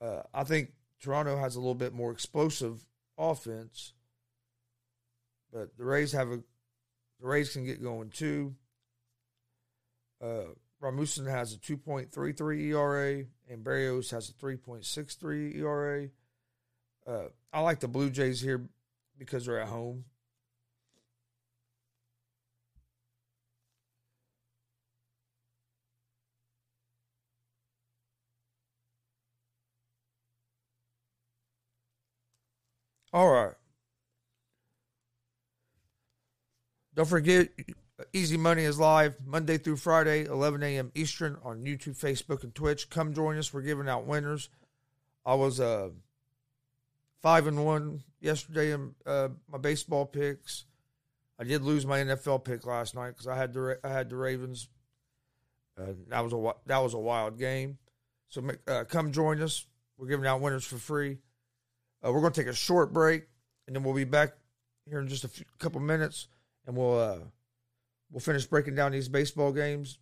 Uh, 0.00 0.22
I 0.32 0.44
think 0.44 0.72
Toronto 1.00 1.36
has 1.38 1.56
a 1.56 1.60
little 1.60 1.74
bit 1.74 1.92
more 1.92 2.12
explosive 2.12 2.84
offense, 3.18 3.92
but 5.52 5.76
the 5.76 5.84
Rays 5.84 6.12
have 6.12 6.30
a 6.30 6.42
the 7.20 7.28
Rays 7.28 7.52
can 7.52 7.64
get 7.64 7.82
going 7.82 8.10
too. 8.10 8.54
Uh, 10.22 10.52
Rasmussen 10.80 11.26
has 11.26 11.54
a 11.54 11.58
2.33 11.58 12.66
ERA, 12.68 13.24
and 13.48 13.64
Barrios 13.64 14.10
has 14.10 14.28
a 14.28 14.32
3.63 14.32 15.56
ERA. 15.56 16.08
Uh, 17.06 17.28
I 17.52 17.60
like 17.60 17.80
the 17.80 17.88
Blue 17.88 18.10
Jays 18.10 18.40
here 18.40 18.68
because 19.18 19.46
they're 19.46 19.60
at 19.60 19.68
home. 19.68 20.04
All 33.14 33.30
right. 33.30 33.54
Don't 36.96 37.08
forget, 37.08 37.48
Easy 38.12 38.36
Money 38.36 38.64
is 38.64 38.80
live 38.80 39.14
Monday 39.24 39.56
through 39.56 39.76
Friday, 39.76 40.24
11 40.24 40.64
a.m. 40.64 40.90
Eastern 40.96 41.38
on 41.44 41.62
YouTube, 41.62 41.96
Facebook, 41.96 42.42
and 42.42 42.52
Twitch. 42.52 42.90
Come 42.90 43.14
join 43.14 43.38
us. 43.38 43.54
We're 43.54 43.62
giving 43.62 43.88
out 43.88 44.04
winners. 44.04 44.48
I 45.24 45.34
was 45.34 45.60
uh, 45.60 45.90
five 47.22 47.46
and 47.46 47.64
one 47.64 48.02
yesterday 48.20 48.72
in 48.72 48.96
uh, 49.06 49.28
my 49.48 49.58
baseball 49.58 50.06
picks. 50.06 50.64
I 51.38 51.44
did 51.44 51.62
lose 51.62 51.86
my 51.86 52.00
NFL 52.00 52.42
pick 52.42 52.66
last 52.66 52.96
night 52.96 53.10
because 53.10 53.28
I 53.28 53.36
had 53.36 53.54
the 53.54 53.78
I 53.84 53.90
had 53.90 54.10
the 54.10 54.16
Ravens. 54.16 54.68
Uh, 55.80 55.92
that 56.08 56.24
was 56.24 56.32
a 56.32 56.52
that 56.66 56.78
was 56.78 56.94
a 56.94 56.98
wild 56.98 57.38
game. 57.38 57.78
So 58.28 58.42
uh, 58.66 58.82
come 58.88 59.12
join 59.12 59.40
us. 59.40 59.66
We're 59.98 60.08
giving 60.08 60.26
out 60.26 60.40
winners 60.40 60.64
for 60.64 60.78
free. 60.78 61.18
Uh, 62.04 62.12
we're 62.12 62.20
going 62.20 62.32
to 62.32 62.40
take 62.40 62.50
a 62.50 62.54
short 62.54 62.92
break, 62.92 63.24
and 63.66 63.74
then 63.74 63.82
we'll 63.82 63.94
be 63.94 64.04
back 64.04 64.34
here 64.86 65.00
in 65.00 65.08
just 65.08 65.24
a 65.24 65.28
few, 65.28 65.44
couple 65.58 65.80
minutes, 65.80 66.28
and 66.66 66.76
we'll 66.76 66.98
uh, 66.98 67.18
we'll 68.10 68.20
finish 68.20 68.44
breaking 68.44 68.74
down 68.74 68.92
these 68.92 69.08
baseball 69.08 69.52
games. 69.52 69.98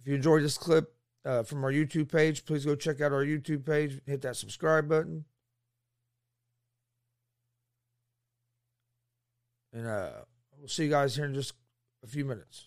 If 0.00 0.08
you 0.08 0.14
enjoyed 0.14 0.42
this 0.42 0.58
clip 0.58 0.94
uh, 1.24 1.44
from 1.44 1.64
our 1.64 1.72
YouTube 1.72 2.12
page, 2.12 2.44
please 2.44 2.66
go 2.66 2.76
check 2.76 3.00
out 3.00 3.12
our 3.12 3.24
YouTube 3.24 3.64
page. 3.64 4.00
Hit 4.06 4.20
that 4.22 4.36
subscribe 4.36 4.86
button. 4.86 5.24
And 9.72 9.86
uh, 9.86 10.10
we'll 10.58 10.68
see 10.68 10.84
you 10.84 10.90
guys 10.90 11.16
here 11.16 11.24
in 11.24 11.32
just 11.32 11.54
a 12.04 12.06
few 12.06 12.26
minutes. 12.26 12.66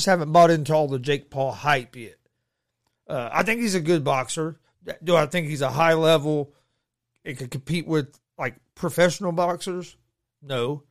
just 0.00 0.06
haven't 0.06 0.32
bought 0.32 0.50
into 0.50 0.74
all 0.74 0.88
the 0.88 0.98
Jake 0.98 1.28
Paul 1.28 1.52
hype 1.52 1.94
yet. 1.94 2.16
Uh, 3.06 3.28
I 3.30 3.42
think 3.42 3.60
he's 3.60 3.74
a 3.74 3.82
good 3.82 4.02
boxer. 4.02 4.58
Do 5.04 5.14
I 5.14 5.26
think 5.26 5.46
he's 5.46 5.60
a 5.60 5.70
high 5.70 5.92
level 5.92 6.54
and 7.22 7.36
can 7.36 7.48
compete 7.48 7.86
with 7.86 8.18
like 8.38 8.56
professional 8.74 9.32
boxers? 9.32 9.98
No. 10.40 10.84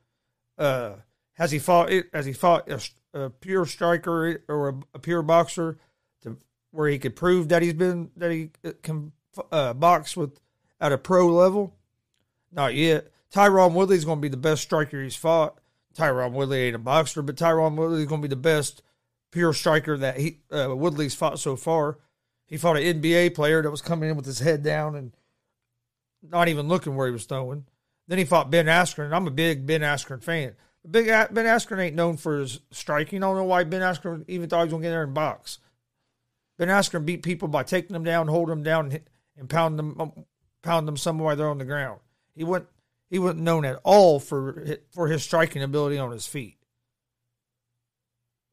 Uh, 0.60 0.98
has 1.34 1.50
he 1.50 1.58
fought? 1.58 1.92
Has 2.14 2.28
he 2.28 2.34
fought 2.34 2.70
a, 2.70 2.80
a 3.20 3.30
pure 3.32 3.66
striker 3.66 4.44
or 4.48 4.70
a, 4.70 4.76
a, 4.94 5.00
pure 5.00 5.24
boxer 5.24 5.80
to 6.22 6.38
where 6.70 6.88
he 6.88 7.00
could 7.00 7.16
prove 7.16 7.50
that 7.50 7.64
he's 7.64 7.74
been 7.74 8.12
that 8.16 8.30
he 8.30 8.52
can 8.84 9.12
uh, 9.52 9.74
box 9.74 10.16
with 10.16 10.40
at 10.80 10.92
a 10.92 11.00
pro 11.00 11.26
level? 11.26 11.74
Not 12.52 12.76
yet. 12.76 13.08
Tyron 13.34 13.74
Woodley's 13.74 14.06
going 14.06 14.20
to 14.20 14.22
be 14.22 14.30
the 14.30 14.38
best 14.38 14.62
striker 14.62 15.02
he's 15.02 15.16
fought. 15.16 15.58
Tyron 15.98 16.34
Woodley 16.34 16.60
ain't 16.60 16.76
a 16.76 16.80
boxer, 16.80 17.24
but 17.24 17.38
Tyron 17.38 17.76
Woodley's 17.76 18.06
going 18.06 18.22
to 18.22 18.28
be 18.28 18.30
the 18.30 18.40
best 18.40 18.84
pure 19.32 19.54
striker 19.54 19.98
that 19.98 20.18
he 20.18 20.40
uh, 20.52 20.76
Woodley's 20.76 21.16
fought 21.16 21.40
so 21.40 21.56
far. 21.56 21.98
He 22.46 22.58
fought 22.58 22.78
an 22.78 23.02
NBA 23.02 23.36
player 23.36 23.62
that 23.62 23.70
was 23.70 23.82
coming 23.82 24.10
in 24.10 24.16
with 24.16 24.26
his 24.26 24.40
head 24.40 24.64
down 24.64 24.96
and 24.96 25.12
not 26.24 26.48
even 26.48 26.68
looking 26.68 26.96
where 26.96 27.08
he 27.08 27.14
was 27.14 27.26
throwing. 27.26 27.66
Then 28.08 28.18
he 28.18 28.26
fought 28.26 28.50
Ben 28.50 28.66
Askren. 28.66 29.14
I'm 29.14 29.28
a 29.28 29.32
big 29.32 29.68
Ben 29.68 29.82
Askren 29.82 30.24
fan. 30.24 30.56
Big 30.90 31.08
Ben 31.08 31.46
Askren 31.46 31.80
ain't 31.80 31.96
known 31.96 32.18
for 32.18 32.40
his 32.40 32.60
striking. 32.72 33.24
I 33.24 33.28
don't 33.28 33.36
know 33.36 33.44
why 33.44 33.64
Ben 33.64 33.82
Askren 33.82 34.26
even 34.28 34.50
thought 34.50 34.62
he 34.62 34.66
was 34.66 34.72
gonna 34.72 34.84
get 34.84 34.90
there 34.90 35.04
and 35.04 35.14
box. 35.14 35.60
Ben 36.58 36.70
Askren 36.70 37.06
beat 37.06 37.24
people 37.24 37.48
by 37.48 37.64
taking 37.64 37.94
them 37.94 38.04
down, 38.04 38.28
holding 38.28 38.56
them 38.56 38.64
down, 38.64 38.92
and, 38.92 39.02
and 39.38 39.50
pound 39.50 39.78
them, 39.78 39.96
um, 40.00 40.26
pound 40.64 40.88
them 40.88 40.98
somewhere 40.98 41.36
they're 41.36 41.50
on 41.50 41.58
the 41.58 41.66
ground. 41.66 42.00
He 42.36 42.44
wasn't 42.44 42.70
he 43.10 43.20
wasn't 43.20 43.42
known 43.42 43.66
at 43.66 43.80
all 43.84 44.20
for 44.20 44.80
for 44.92 45.08
his 45.08 45.24
striking 45.24 45.62
ability 45.62 45.98
on 45.98 46.12
his 46.12 46.26
feet. 46.26 46.58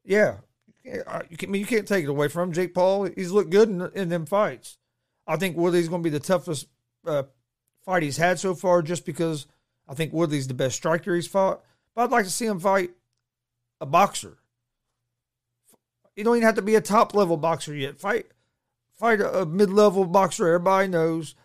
Yeah, 0.03 0.37
you, 0.87 1.37
can, 1.37 1.49
I 1.49 1.51
mean, 1.51 1.59
you 1.59 1.65
can't 1.65 1.87
take 1.87 2.03
it 2.03 2.09
away 2.09 2.27
from. 2.27 2.53
Jake 2.53 2.73
Paul, 2.73 3.05
he's 3.05 3.31
looked 3.31 3.49
good 3.49 3.69
in, 3.69 3.81
in 3.93 4.09
them 4.09 4.25
fights. 4.25 4.77
I 5.25 5.35
think 5.35 5.57
Woodley's 5.57 5.89
going 5.89 6.01
to 6.01 6.09
be 6.09 6.17
the 6.17 6.23
toughest 6.23 6.67
uh, 7.05 7.23
fight 7.83 8.03
he's 8.03 8.17
had 8.17 8.39
so 8.39 8.55
far, 8.55 8.81
just 8.81 9.05
because 9.05 9.47
I 9.87 9.93
think 9.93 10.13
Woodley's 10.13 10.47
the 10.47 10.53
best 10.53 10.75
striker 10.75 11.15
he's 11.15 11.27
fought. 11.27 11.61
But 11.93 12.03
I'd 12.03 12.11
like 12.11 12.25
to 12.25 12.31
see 12.31 12.45
him 12.45 12.59
fight 12.59 12.91
a 13.81 13.85
boxer. 13.85 14.37
You 16.15 16.23
don't 16.23 16.37
even 16.37 16.45
have 16.45 16.55
to 16.55 16.61
be 16.61 16.75
a 16.75 16.81
top 16.81 17.13
level 17.13 17.37
boxer 17.37 17.75
yet. 17.75 17.99
Fight, 17.99 18.27
fight 18.93 19.19
a, 19.19 19.41
a 19.41 19.45
mid 19.45 19.69
level 19.69 20.05
boxer. 20.05 20.47
Everybody 20.47 20.87
knows. 20.87 21.35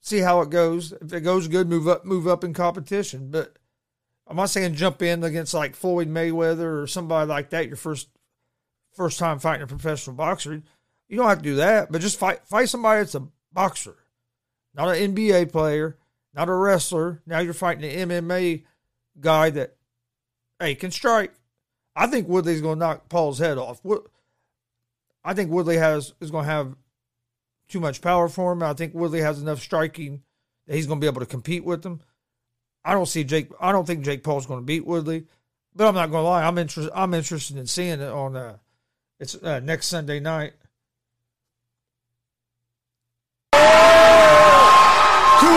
See 0.00 0.18
how 0.18 0.40
it 0.40 0.50
goes. 0.50 0.92
If 0.92 1.12
it 1.12 1.20
goes 1.20 1.48
good, 1.48 1.68
move 1.68 1.86
up, 1.86 2.04
move 2.04 2.26
up 2.26 2.42
in 2.44 2.54
competition. 2.54 3.30
But 3.30 3.56
I'm 4.26 4.36
not 4.36 4.50
saying 4.50 4.74
jump 4.74 5.02
in 5.02 5.22
against 5.22 5.54
like 5.54 5.74
Floyd 5.74 6.08
Mayweather 6.08 6.82
or 6.82 6.86
somebody 6.86 7.28
like 7.28 7.50
that. 7.50 7.66
Your 7.66 7.76
first 7.76 8.08
first 8.98 9.18
time 9.18 9.38
fighting 9.38 9.62
a 9.62 9.66
professional 9.66 10.16
boxer. 10.16 10.60
You 11.08 11.16
don't 11.16 11.28
have 11.28 11.38
to 11.38 11.44
do 11.44 11.54
that, 11.56 11.90
but 11.90 12.02
just 12.02 12.18
fight 12.18 12.40
fight 12.46 12.68
somebody 12.68 13.00
that's 13.00 13.14
a 13.14 13.26
boxer, 13.52 13.96
not 14.74 14.94
an 14.94 15.14
NBA 15.14 15.50
player, 15.50 15.96
not 16.34 16.50
a 16.50 16.54
wrestler. 16.54 17.22
Now 17.24 17.38
you're 17.38 17.54
fighting 17.54 17.90
an 17.90 18.10
MMA 18.10 18.64
guy 19.20 19.50
that, 19.50 19.76
hey, 20.58 20.74
can 20.74 20.90
strike. 20.90 21.32
I 21.96 22.08
think 22.08 22.28
Woodley's 22.28 22.60
going 22.60 22.78
to 22.78 22.86
knock 22.86 23.08
Paul's 23.08 23.38
head 23.38 23.56
off. 23.56 23.80
I 25.24 25.34
think 25.34 25.50
Woodley 25.50 25.78
has 25.78 26.12
is 26.20 26.30
going 26.30 26.44
to 26.44 26.50
have 26.50 26.76
too 27.68 27.80
much 27.80 28.02
power 28.02 28.28
for 28.28 28.52
him. 28.52 28.62
I 28.62 28.74
think 28.74 28.94
Woodley 28.94 29.20
has 29.20 29.40
enough 29.40 29.60
striking 29.60 30.22
that 30.66 30.76
he's 30.76 30.86
going 30.86 31.00
to 31.00 31.04
be 31.04 31.08
able 31.08 31.20
to 31.20 31.26
compete 31.26 31.64
with 31.64 31.84
him. 31.84 32.00
I 32.84 32.92
don't 32.92 33.06
see 33.06 33.24
Jake. 33.24 33.50
I 33.60 33.72
don't 33.72 33.86
think 33.86 34.04
Jake 34.04 34.22
Paul's 34.22 34.46
going 34.46 34.60
to 34.60 34.66
beat 34.66 34.86
Woodley, 34.86 35.26
But 35.74 35.88
I'm 35.88 35.94
not 35.94 36.10
gonna 36.10 36.26
lie, 36.26 36.44
I'm 36.44 36.58
interested. 36.58 36.92
I'm 36.94 37.14
interested 37.14 37.56
in 37.56 37.66
seeing 37.66 38.00
it 38.00 38.10
on. 38.10 38.36
Uh, 38.36 38.56
it's 39.20 39.34
uh, 39.42 39.60
next 39.60 39.86
Sunday 39.88 40.20
night. 40.20 40.52
Coon 43.52 43.60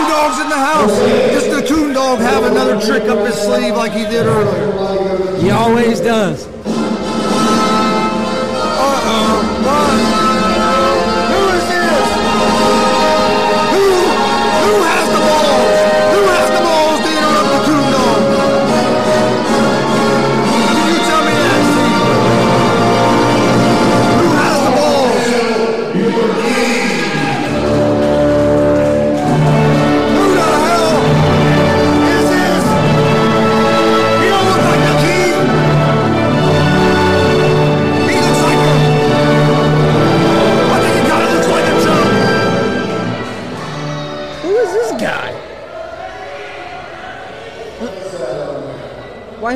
Dog's 0.08 0.40
in 0.40 0.48
the 0.48 0.56
house. 0.56 0.98
Just 1.32 1.50
the 1.50 1.62
Coon 1.66 1.92
Dog 1.92 2.18
have 2.20 2.44
another 2.44 2.80
trick 2.80 3.04
up 3.04 3.26
his 3.26 3.34
sleeve 3.36 3.74
like 3.74 3.92
he 3.92 4.04
did 4.04 4.26
earlier. 4.26 5.36
He 5.38 5.50
always 5.50 6.00
does. 6.00 6.46
Uh-oh. 8.84 10.11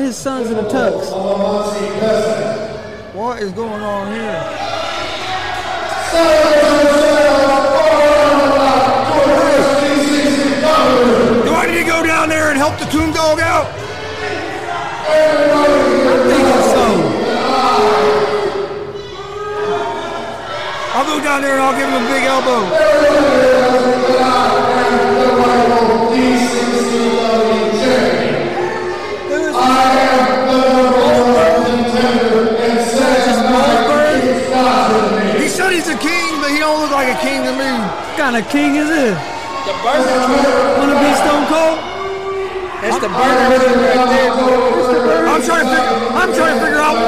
His 0.07 0.15
son's 0.15 0.49
in 0.49 0.57
a 0.57 0.63
tux? 0.63 1.11
What 3.13 3.41
is 3.41 3.51
going 3.51 3.81
on 3.83 4.07
here? 4.13 4.41
Do 11.43 11.51
I 11.53 11.65
need 11.67 11.79
to 11.79 11.83
go 11.83 12.05
down 12.05 12.29
there 12.29 12.49
and 12.51 12.57
help 12.57 12.79
the 12.79 12.85
coon 12.85 13.11
dog 13.11 13.41
out? 13.41 13.67
I'm 15.51 16.21
thinking 16.29 16.63
so. 16.71 16.85
I'll 20.95 21.05
go 21.05 21.21
down 21.21 21.41
there 21.41 21.55
and 21.55 21.61
I'll 21.61 21.77
give 21.77 21.89
him 21.89 22.01
a 22.01 22.07
big 22.07 22.23
elbow. 22.23 23.36
Kind 38.27 38.43
of 38.43 38.51
king 38.51 38.75
is 38.75 38.89
this? 38.91 39.15
The 39.63 39.71
Burger 39.87 40.19
King. 40.27 40.43
Wanna 40.75 40.99
be 40.99 41.11
Stone 41.15 41.47
Cold? 41.47 41.79
That's 42.83 42.99
the 42.99 43.07
Burger 43.07 43.55
King 43.55 43.79
right 43.87 44.03
there. 44.11 45.27
I'm 45.31 45.39
trying 45.47 45.63
to 45.63 45.71
figure. 45.71 45.95
I'm 46.11 46.31
trying 46.35 46.59
to 46.59 46.65
figure 46.65 46.83
out 46.83 46.99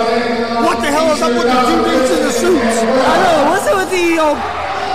what 0.63 0.79
the 0.79 0.87
hell 0.87 1.11
is 1.11 1.21
up 1.21 1.35
with 1.35 1.43
the 1.43 1.59
two 1.67 1.79
dudes 1.83 2.11
in 2.15 2.23
the 2.23 2.31
suits. 2.31 2.75
I 3.03 3.15
know. 3.19 3.51
What's 3.51 3.67
up 3.67 3.75
with 3.83 3.91
the 3.91 4.15
old 4.15 4.37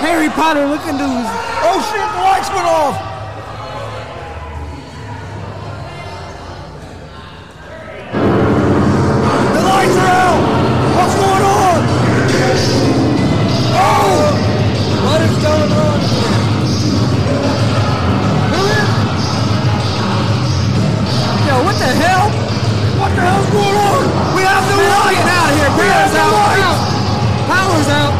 Harry 0.01 0.31
Potter 0.31 0.65
looking 0.65 0.97
dudes? 0.97 1.29
Oh 1.61 1.77
shit! 1.93 2.01
The 2.01 2.23
lights 2.25 2.49
went 2.57 2.69
off. 2.73 3.14
The 21.85 21.93
hell? 22.01 22.33
What 22.97 23.13
the 23.13 23.21
hell's 23.21 23.51
going 23.53 23.77
on? 23.77 24.01
We 24.33 24.43
have 24.49 24.65
no 24.73 24.77
I'm 24.81 25.29
out 25.29 25.53
of 25.53 25.57
here. 25.61 25.69
Power's 25.77 26.17
no 26.17 26.25
out. 26.65 26.79
Power's 27.45 27.91
out. 27.93 28.15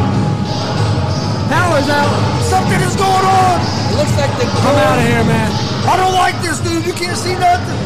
Power's 1.49 1.89
out. 1.89 2.11
Something 2.45 2.79
is 2.85 2.95
going 2.95 3.25
on. 3.25 3.57
It 3.89 3.95
looks 3.97 4.15
like 4.21 4.33
the 4.37 4.45
I'm 4.45 4.77
out 4.85 5.01
of 5.01 5.05
here, 5.09 5.25
man. 5.25 5.49
I 5.89 5.97
don't 5.97 6.13
like 6.13 6.37
this, 6.45 6.59
dude. 6.61 6.85
You 6.85 6.93
can't 6.93 7.17
see 7.17 7.33
nothing. 7.33 7.79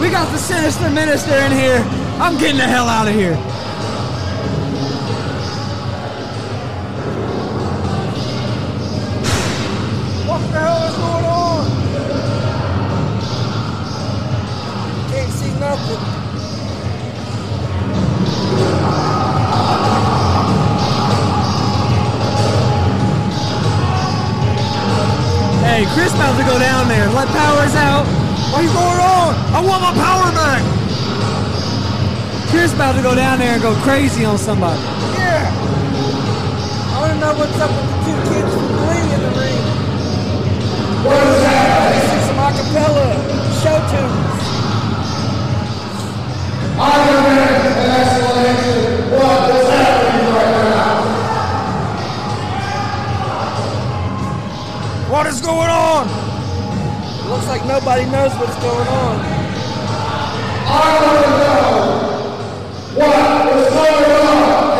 We 0.00 0.10
got 0.10 0.30
the 0.32 0.38
sinister 0.38 0.90
minister 0.90 1.34
in 1.48 1.52
here. 1.52 1.80
I'm 2.20 2.36
getting 2.36 2.58
the 2.58 2.68
hell 2.68 2.88
out 2.88 3.08
of 3.08 3.14
here. 3.14 3.36
What 10.28 10.40
the 10.52 10.60
hell 10.60 10.88
is 10.88 10.96
going 10.96 11.14
on? 11.16 11.21
Can't 15.62 15.78
nothing. 15.78 16.02
Hey, 25.62 25.86
Chris 25.94 26.12
about 26.14 26.36
to 26.36 26.44
go 26.44 26.58
down 26.58 26.88
there. 26.88 27.08
Let 27.10 27.28
Powers 27.28 27.74
out. 27.76 28.06
What 28.50 28.64
is 28.64 28.72
going 28.72 28.98
on? 28.98 29.34
I 29.54 29.62
want 29.64 29.82
my 29.82 29.94
power 29.94 30.32
back. 30.34 30.62
Chris 32.50 32.74
about 32.74 32.96
to 32.96 33.02
go 33.02 33.14
down 33.14 33.38
there 33.38 33.54
and 33.54 33.62
go 33.62 33.74
crazy 33.82 34.24
on 34.24 34.38
somebody. 34.38 34.80
Yeah. 35.14 35.46
I 36.90 37.00
want 37.00 37.12
to 37.12 37.20
know 37.20 37.34
what's 37.38 37.58
up 37.60 37.70
with 37.70 37.86
the 37.86 37.98
two 38.02 38.18
kids 38.34 38.52
from 38.52 38.66
Glee 38.66 39.14
in 39.14 39.20
the 39.22 39.30
ring. 39.38 39.62
What 41.06 41.22
is 41.22 41.42
that? 41.42 41.92
This 41.94 42.10
is 42.18 42.26
some 42.26 42.40
acapella 42.50 43.06
show 43.62 43.78
tunes. 43.90 44.41
What 46.78 46.96
is 49.50 49.68
happening 49.68 50.28
right 50.34 50.52
now? 50.56 51.02
What 55.10 55.26
is 55.26 55.40
going 55.42 55.70
on? 55.70 56.08
It 56.08 57.28
looks 57.28 57.46
like 57.46 57.64
nobody 57.66 58.04
knows 58.06 58.32
what's 58.36 58.56
going 58.56 58.88
on. 58.88 59.20
I 60.64 60.98
want 61.04 61.24
to 61.24 61.30
know 61.38 61.92
what's 62.96 63.70
going 63.74 64.10
on. 64.66 64.71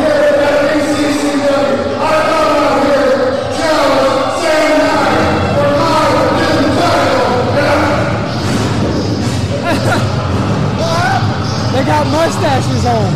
They 11.82 11.88
got 11.88 12.06
mustaches 12.06 12.86
on. 12.86 13.10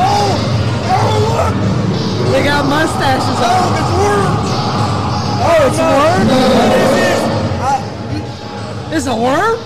Oh, 0.00 0.32
oh, 0.88 1.12
look. 1.28 1.52
They 2.32 2.40
got 2.42 2.64
mustaches 2.64 3.36
on. 3.36 3.44
Oh, 3.44 3.76
it's 3.76 3.92
worms. 4.00 4.48
Oh, 5.44 5.68
it's 5.68 5.76
a 5.76 5.84
worm? 5.92 6.24
What 6.56 6.72
is 6.72 6.88
this? 6.96 7.20
Uh, 7.60 8.96
it's 8.96 9.04
a 9.06 9.12
worm? 9.14 9.60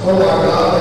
Oh, 0.00 0.16
my 0.16 0.24
God. 0.24 0.80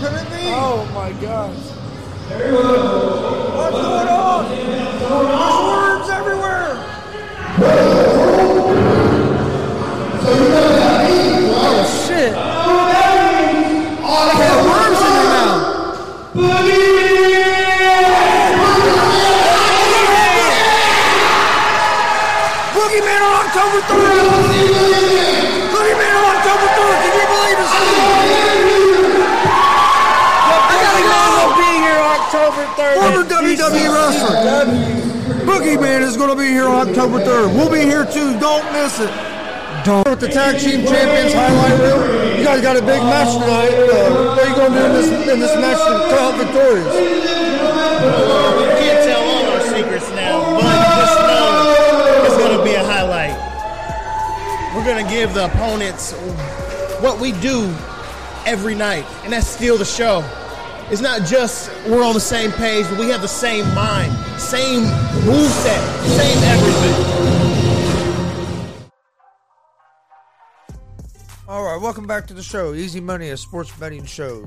Could 0.00 0.14
it 0.14 0.26
be? 0.28 0.50
Oh 0.50 0.84
my 0.92 1.12
gosh. 1.22 1.54
What's 3.54 3.78
going 3.78 4.08
on? 4.08 4.48
There's 4.50 5.60
worms 5.70 6.08
everywhere. 6.10 6.74
October 23.64 23.80
3rd. 23.96 24.28
Boogeyman 25.72 26.12
on 26.20 26.24
October 26.36 26.68
3rd. 26.76 26.96
Can 27.00 27.12
you 27.16 27.26
believe 27.32 27.58
it? 27.64 27.70
I 30.68 30.76
gotta 30.84 31.00
go 31.08 31.56
be 31.56 31.72
here 31.80 31.96
October 31.96 32.62
3rd. 32.76 32.96
Former 33.00 33.24
WWE 33.24 33.88
wrestler. 33.88 34.36
Boogeyman 35.48 36.00
is 36.02 36.16
going 36.18 36.28
to 36.28 36.36
be 36.36 36.48
here 36.48 36.66
October 36.68 37.20
3rd. 37.20 37.54
We'll 37.56 37.70
be 37.70 37.80
here 37.80 38.04
too. 38.04 38.38
Don't 38.38 38.64
miss 38.72 39.00
it. 39.00 39.10
Don't. 39.84 40.06
With 40.08 40.20
the 40.20 40.28
tag 40.28 40.60
team 40.60 40.84
champions 40.84 41.32
highlight 41.32 41.80
reel. 41.80 42.36
You 42.36 42.44
guys 42.44 42.60
got 42.60 42.76
a 42.76 42.82
big 42.82 43.00
match 43.02 43.32
tonight. 43.32 43.72
Uh, 43.72 44.36
what 44.36 44.44
are 44.44 44.48
you 44.48 44.54
going 44.56 44.72
to 44.72 44.78
do 44.78 44.84
in 44.84 44.92
this 44.92 45.08
in 45.32 45.40
this 45.40 45.56
match 45.56 45.78
to 45.80 45.92
come 46.12 46.20
out 46.20 46.36
victorious? 46.36 46.94
We 48.60 48.66
can't 48.84 49.04
tell 49.08 49.22
all 49.24 49.44
our 49.56 49.60
secrets 49.72 50.10
now, 50.12 50.60
but 50.60 50.68
just 51.00 51.16
know 51.24 52.24
it's 52.26 52.36
going 52.36 52.56
to 52.58 52.62
be 52.64 52.74
a 52.74 52.84
highlight. 52.84 53.03
We're 54.84 54.92
going 54.96 55.06
to 55.06 55.10
give 55.10 55.32
the 55.32 55.46
opponents 55.46 56.12
what 57.00 57.18
we 57.18 57.32
do 57.32 57.74
every 58.44 58.74
night, 58.74 59.06
and 59.22 59.32
that's 59.32 59.46
steal 59.46 59.78
the 59.78 59.84
show. 59.86 60.22
It's 60.90 61.00
not 61.00 61.26
just 61.26 61.70
we're 61.86 62.04
on 62.04 62.12
the 62.12 62.20
same 62.20 62.52
page, 62.52 62.84
but 62.90 62.98
we 62.98 63.08
have 63.08 63.22
the 63.22 63.26
same 63.26 63.64
mind, 63.74 64.12
same 64.38 64.82
moveset, 65.22 66.04
same 66.18 66.38
everything. 66.44 66.94
All 71.48 71.64
right, 71.64 71.80
welcome 71.80 72.06
back 72.06 72.26
to 72.26 72.34
the 72.34 72.42
show. 72.42 72.74
Easy 72.74 73.00
Money, 73.00 73.30
a 73.30 73.38
sports 73.38 73.74
betting 73.78 74.04
show. 74.04 74.46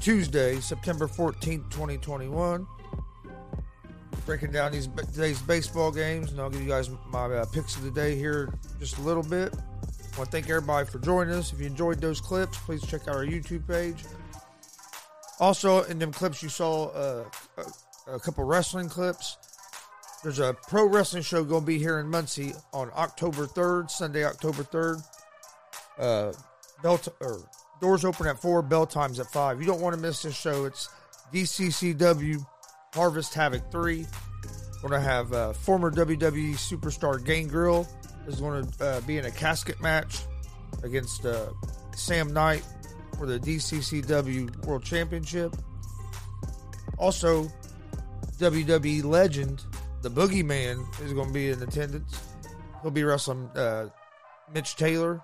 Tuesday, 0.00 0.58
September 0.60 1.06
14th, 1.06 1.68
2021. 1.70 2.66
Breaking 4.28 4.52
down 4.52 4.72
these 4.72 4.88
today's 5.14 5.40
baseball 5.40 5.90
games, 5.90 6.32
and 6.32 6.38
I'll 6.38 6.50
give 6.50 6.60
you 6.60 6.68
guys 6.68 6.90
my 7.06 7.20
uh, 7.20 7.46
picks 7.46 7.76
of 7.76 7.82
the 7.82 7.90
day 7.90 8.14
here 8.14 8.52
just 8.78 8.98
a 8.98 9.00
little 9.00 9.22
bit. 9.22 9.54
I 9.54 10.18
want 10.18 10.30
to 10.30 10.36
thank 10.36 10.50
everybody 10.50 10.86
for 10.86 10.98
joining 10.98 11.32
us. 11.32 11.50
If 11.50 11.60
you 11.60 11.66
enjoyed 11.66 11.98
those 11.98 12.20
clips, 12.20 12.58
please 12.58 12.86
check 12.86 13.08
out 13.08 13.16
our 13.16 13.24
YouTube 13.24 13.66
page. 13.66 14.04
Also, 15.40 15.84
in 15.84 15.98
them 15.98 16.12
clips, 16.12 16.42
you 16.42 16.50
saw 16.50 16.88
uh, 16.88 17.24
a, 17.56 18.16
a 18.16 18.20
couple 18.20 18.44
wrestling 18.44 18.90
clips. 18.90 19.38
There's 20.22 20.40
a 20.40 20.54
pro 20.68 20.84
wrestling 20.84 21.22
show 21.22 21.42
going 21.42 21.62
to 21.62 21.66
be 21.66 21.78
here 21.78 21.98
in 21.98 22.06
Muncie 22.06 22.52
on 22.74 22.90
October 22.94 23.46
3rd, 23.46 23.90
Sunday, 23.90 24.26
October 24.26 24.62
3rd. 24.62 25.02
Uh, 25.98 26.32
bell 26.82 26.98
t- 26.98 27.10
or 27.20 27.48
doors 27.80 28.04
open 28.04 28.26
at 28.26 28.38
4, 28.38 28.60
bell 28.60 28.84
times 28.84 29.20
at 29.20 29.28
5. 29.28 29.58
You 29.58 29.66
don't 29.66 29.80
want 29.80 29.96
to 29.96 30.02
miss 30.02 30.20
this 30.20 30.36
show. 30.36 30.66
It's 30.66 30.90
DCCW 31.32 32.44
Harvest 32.94 33.34
Havoc 33.34 33.70
3. 33.70 34.06
We're 34.82 34.88
Going 34.88 35.02
to 35.02 35.08
have 35.08 35.32
uh, 35.32 35.52
former 35.52 35.90
WWE 35.90 36.54
superstar 36.54 37.24
Gangrel 37.24 37.86
is 38.26 38.40
going 38.40 38.66
to 38.66 38.84
uh, 38.84 39.00
be 39.02 39.18
in 39.18 39.24
a 39.24 39.30
casket 39.30 39.80
match 39.80 40.20
against 40.82 41.24
uh, 41.26 41.46
Sam 41.96 42.32
Knight 42.32 42.64
for 43.18 43.26
the 43.26 43.40
DCCW 43.40 44.64
World 44.66 44.84
Championship. 44.84 45.56
Also, 46.98 47.48
WWE 48.38 49.04
legend, 49.04 49.64
the 50.02 50.10
Boogeyman, 50.10 50.84
is 51.02 51.12
going 51.12 51.28
to 51.28 51.34
be 51.34 51.50
in 51.50 51.62
attendance. 51.62 52.20
He'll 52.82 52.90
be 52.90 53.02
wrestling 53.02 53.48
uh, 53.56 53.88
Mitch 54.54 54.76
Taylor. 54.76 55.20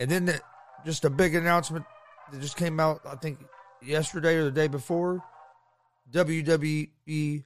And 0.00 0.10
then 0.10 0.24
the, 0.24 0.40
just 0.84 1.04
a 1.04 1.10
big 1.10 1.34
announcement 1.34 1.84
that 2.32 2.40
just 2.40 2.56
came 2.56 2.80
out, 2.80 3.02
I 3.04 3.16
think, 3.16 3.38
yesterday 3.82 4.36
or 4.36 4.44
the 4.44 4.50
day 4.50 4.68
before. 4.68 5.22
WWE 6.12 7.44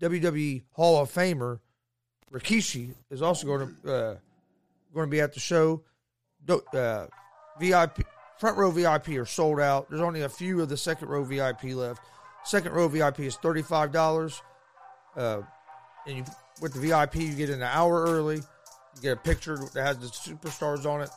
WWE 0.00 0.62
Hall 0.72 1.02
of 1.02 1.12
Famer 1.12 1.60
Rikishi 2.32 2.90
is 3.10 3.22
also 3.22 3.46
going 3.46 3.76
to 3.84 3.92
uh, 3.92 4.16
going 4.94 5.06
to 5.06 5.10
be 5.10 5.20
at 5.20 5.32
the 5.32 5.40
show. 5.40 5.82
Uh, 6.48 7.06
VIP 7.58 8.06
front 8.38 8.56
row 8.56 8.70
VIP 8.70 9.10
are 9.10 9.26
sold 9.26 9.60
out. 9.60 9.88
There's 9.90 10.00
only 10.00 10.22
a 10.22 10.28
few 10.28 10.60
of 10.62 10.68
the 10.68 10.76
second 10.76 11.08
row 11.08 11.22
VIP 11.22 11.64
left. 11.74 12.00
Second 12.44 12.72
row 12.72 12.88
VIP 12.88 13.20
is 13.20 13.36
thirty 13.36 13.62
five 13.62 13.92
dollars, 13.92 14.40
uh, 15.16 15.42
and 16.06 16.16
you, 16.18 16.24
with 16.62 16.72
the 16.72 16.80
VIP 16.80 17.16
you 17.16 17.34
get 17.34 17.50
in 17.50 17.56
an 17.56 17.68
hour 17.70 18.04
early. 18.04 18.36
You 18.36 19.02
get 19.02 19.12
a 19.12 19.20
picture 19.20 19.58
that 19.74 19.82
has 19.82 19.98
the 19.98 20.06
superstars 20.06 20.86
on 20.86 21.02
it. 21.02 21.10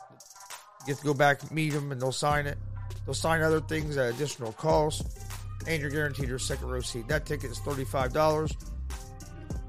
You 0.80 0.86
get 0.88 0.98
to 0.98 1.04
go 1.04 1.14
back 1.14 1.42
and 1.42 1.50
meet 1.50 1.72
them, 1.72 1.90
and 1.92 2.00
they'll 2.00 2.12
sign 2.12 2.46
it. 2.46 2.58
They'll 3.06 3.14
sign 3.14 3.40
other 3.40 3.60
things 3.60 3.96
at 3.96 4.14
additional 4.14 4.52
cost, 4.52 5.18
and 5.66 5.80
you're 5.80 5.90
guaranteed 5.90 6.28
your 6.28 6.38
second 6.38 6.68
row 6.68 6.80
seat. 6.80 7.08
That 7.08 7.26
ticket 7.26 7.50
is 7.50 7.58
thirty 7.58 7.84
five 7.84 8.12
dollars. 8.12 8.52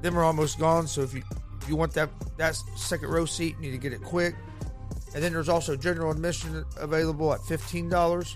Them 0.01 0.17
are 0.17 0.23
almost 0.23 0.59
gone, 0.59 0.87
so 0.87 1.01
if 1.01 1.13
you 1.13 1.23
if 1.61 1.69
you 1.69 1.75
want 1.75 1.93
that 1.93 2.09
that 2.37 2.55
second 2.75 3.09
row 3.09 3.25
seat, 3.25 3.55
you 3.55 3.61
need 3.61 3.71
to 3.71 3.77
get 3.77 3.93
it 3.93 4.03
quick. 4.03 4.35
And 5.13 5.23
then 5.23 5.31
there's 5.31 5.49
also 5.49 5.75
general 5.77 6.11
admission 6.11 6.65
available 6.77 7.33
at 7.33 7.41
fifteen 7.41 7.89
dollars. 7.89 8.35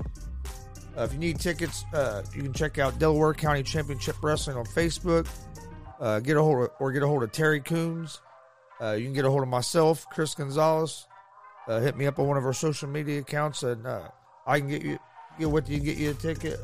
Uh, 0.98 1.04
if 1.04 1.14
you 1.14 1.20
need 1.20 1.40
tickets, 1.40 1.86
uh, 1.94 2.24
you 2.34 2.42
can 2.42 2.54
check 2.54 2.78
out 2.78 2.98
Delaware 3.00 3.34
County 3.34 3.64
Championship 3.64 4.16
Wrestling 4.22 4.58
on 4.58 4.66
Facebook. 4.66 5.28
Uh, 6.00 6.20
get 6.20 6.38
a 6.38 6.42
hold 6.42 6.64
of 6.64 6.70
or 6.80 6.92
get 6.92 7.04
a 7.04 7.08
hold 7.08 7.24
of 7.24 7.32
Terry 7.32 7.60
Coons. 7.60 8.22
Uh, 8.82 8.94
you 8.94 9.04
can 9.04 9.14
get 9.14 9.26
a 9.26 9.30
hold 9.30 9.44
of 9.44 9.50
myself, 9.50 10.06
Chris 10.10 10.34
Gonzalez. 10.34 11.06
Uh, 11.68 11.80
hit 11.82 11.98
me 11.98 12.08
up 12.08 12.18
on 12.18 12.28
one 12.28 12.38
of 12.38 12.46
our 12.46 12.54
social 12.54 12.88
media 12.88 13.20
accounts, 13.20 13.64
and 13.64 13.86
uh, 13.86 14.08
I 14.48 14.60
can 14.60 14.70
get 14.70 14.82
you 14.82 14.98
get 15.38 15.52
with 15.52 15.70
you 15.70 15.80
get 15.80 15.98
you 15.98 16.12
a 16.12 16.14
ticket. 16.14 16.60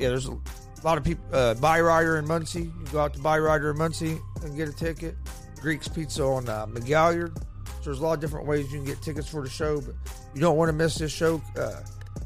Yeah, 0.00 0.08
there's 0.08 0.26
a 0.26 0.38
lot 0.82 0.96
of 0.96 1.04
people. 1.04 1.22
Uh, 1.30 1.54
Rider 1.60 2.16
in 2.16 2.26
Muncie. 2.26 2.62
You 2.62 2.86
go 2.90 3.00
out 3.00 3.12
to 3.12 3.20
Rider 3.20 3.70
in 3.70 3.76
Muncie 3.76 4.18
and 4.42 4.56
get 4.56 4.66
a 4.66 4.72
ticket. 4.72 5.14
Greek's 5.60 5.88
Pizza 5.88 6.24
on 6.24 6.48
uh, 6.48 6.64
McGalliard. 6.64 7.36
So 7.36 7.84
there's 7.84 8.00
a 8.00 8.02
lot 8.02 8.14
of 8.14 8.20
different 8.20 8.46
ways 8.46 8.72
you 8.72 8.78
can 8.78 8.86
get 8.86 9.02
tickets 9.02 9.28
for 9.28 9.42
the 9.42 9.50
show, 9.50 9.78
but 9.78 9.94
you 10.34 10.40
don't 10.40 10.56
want 10.56 10.70
to 10.70 10.72
miss 10.72 10.94
this 10.94 11.12
show. 11.12 11.42
Uh, 11.54 11.82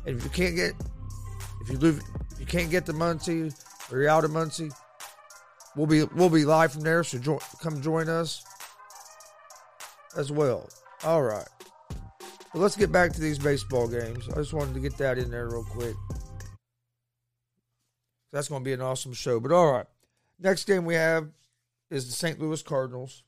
and 0.06 0.16
if 0.16 0.22
you 0.22 0.30
can't 0.30 0.54
get, 0.54 0.74
if 1.62 1.68
you 1.68 1.78
live, 1.78 2.00
if 2.30 2.38
you 2.38 2.46
can't 2.46 2.70
get 2.70 2.86
to 2.86 2.92
Muncie 2.92 3.50
or 3.90 4.00
you're 4.00 4.08
out 4.08 4.24
of 4.24 4.30
Muncie, 4.30 4.70
we'll 5.74 5.88
be 5.88 6.04
we'll 6.04 6.30
be 6.30 6.44
live 6.44 6.72
from 6.72 6.82
there. 6.82 7.02
So 7.02 7.18
join, 7.18 7.40
come 7.60 7.82
join 7.82 8.08
us 8.08 8.44
as 10.16 10.30
well. 10.30 10.68
All 11.02 11.22
right. 11.22 11.48
Let's 12.54 12.76
get 12.76 12.92
back 12.92 13.12
to 13.14 13.20
these 13.20 13.40
baseball 13.40 13.88
games. 13.88 14.28
I 14.28 14.36
just 14.36 14.52
wanted 14.52 14.74
to 14.74 14.80
get 14.80 14.96
that 14.98 15.18
in 15.18 15.28
there 15.28 15.48
real 15.48 15.64
quick. 15.64 15.96
That's 18.34 18.48
going 18.48 18.62
to 18.62 18.68
be 18.68 18.72
an 18.72 18.80
awesome 18.80 19.12
show. 19.12 19.38
But 19.38 19.52
all 19.52 19.70
right. 19.70 19.86
Next 20.40 20.64
game 20.64 20.84
we 20.84 20.96
have 20.96 21.28
is 21.88 22.06
the 22.06 22.12
St. 22.12 22.40
Louis 22.40 22.60
Cardinals 22.64 23.22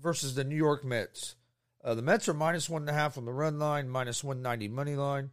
versus 0.00 0.34
the 0.34 0.42
New 0.42 0.56
York 0.56 0.84
Mets. 0.84 1.36
Uh, 1.84 1.94
the 1.94 2.02
Mets 2.02 2.28
are 2.28 2.34
minus 2.34 2.68
one 2.68 2.82
and 2.82 2.90
a 2.90 2.94
half 2.94 3.16
on 3.16 3.26
the 3.26 3.32
run 3.32 3.60
line, 3.60 3.88
minus 3.88 4.24
190 4.24 4.66
money 4.74 4.96
line. 4.96 5.30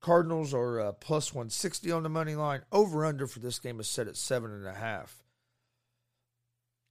Cardinals 0.00 0.54
are 0.54 0.78
uh, 0.78 0.92
plus 0.92 1.34
160 1.34 1.90
on 1.90 2.04
the 2.04 2.08
money 2.08 2.36
line. 2.36 2.62
Over 2.70 3.04
under 3.04 3.26
for 3.26 3.40
this 3.40 3.58
game 3.58 3.80
is 3.80 3.88
set 3.88 4.06
at 4.06 4.16
seven 4.16 4.52
and 4.52 4.66
a 4.68 4.74
half. 4.74 5.24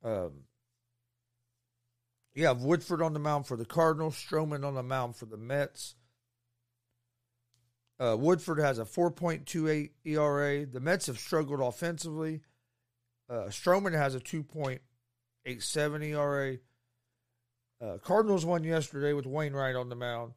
Um, 0.03 0.41
you 2.33 2.47
have 2.47 2.63
Woodford 2.63 3.01
on 3.01 3.13
the 3.13 3.19
mound 3.19 3.47
for 3.47 3.55
the 3.55 3.63
Cardinals, 3.63 4.17
Stroman 4.17 4.65
on 4.65 4.75
the 4.75 4.83
mound 4.83 5.15
for 5.15 5.25
the 5.25 5.37
Mets. 5.37 5.95
Uh, 7.99 8.15
Woodford 8.17 8.59
has 8.59 8.79
a 8.79 8.83
4.28 8.85 9.91
ERA. 10.03 10.65
The 10.65 10.79
Mets 10.79 11.07
have 11.07 11.17
struggled 11.17 11.61
offensively. 11.61 12.41
Uh, 13.29 13.45
Stroman 13.47 13.93
has 13.93 14.15
a 14.15 14.19
2.87 14.19 16.03
ERA. 16.03 16.57
Uh, 17.81 17.97
Cardinals 17.97 18.45
won 18.45 18.63
yesterday 18.63 19.13
with 19.13 19.25
Wainwright 19.25 19.75
on 19.75 19.89
the 19.89 19.95
mound. 19.95 20.33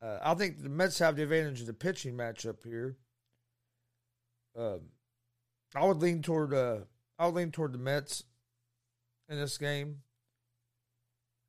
Uh, 0.00 0.18
I 0.22 0.34
think 0.34 0.62
the 0.62 0.68
Mets 0.68 0.98
have 0.98 1.16
the 1.16 1.22
advantage 1.22 1.60
of 1.60 1.66
the 1.66 1.72
pitching 1.72 2.16
matchup 2.16 2.64
here. 2.64 2.96
Um, 4.58 4.80
I 5.74 5.86
would 5.86 5.98
lean 5.98 6.22
toward 6.22 6.52
uh, 6.52 6.78
I 7.18 7.26
would 7.26 7.34
lean 7.34 7.52
toward 7.52 7.72
the 7.72 7.78
Mets 7.78 8.24
in 9.28 9.38
this 9.38 9.56
game, 9.56 10.02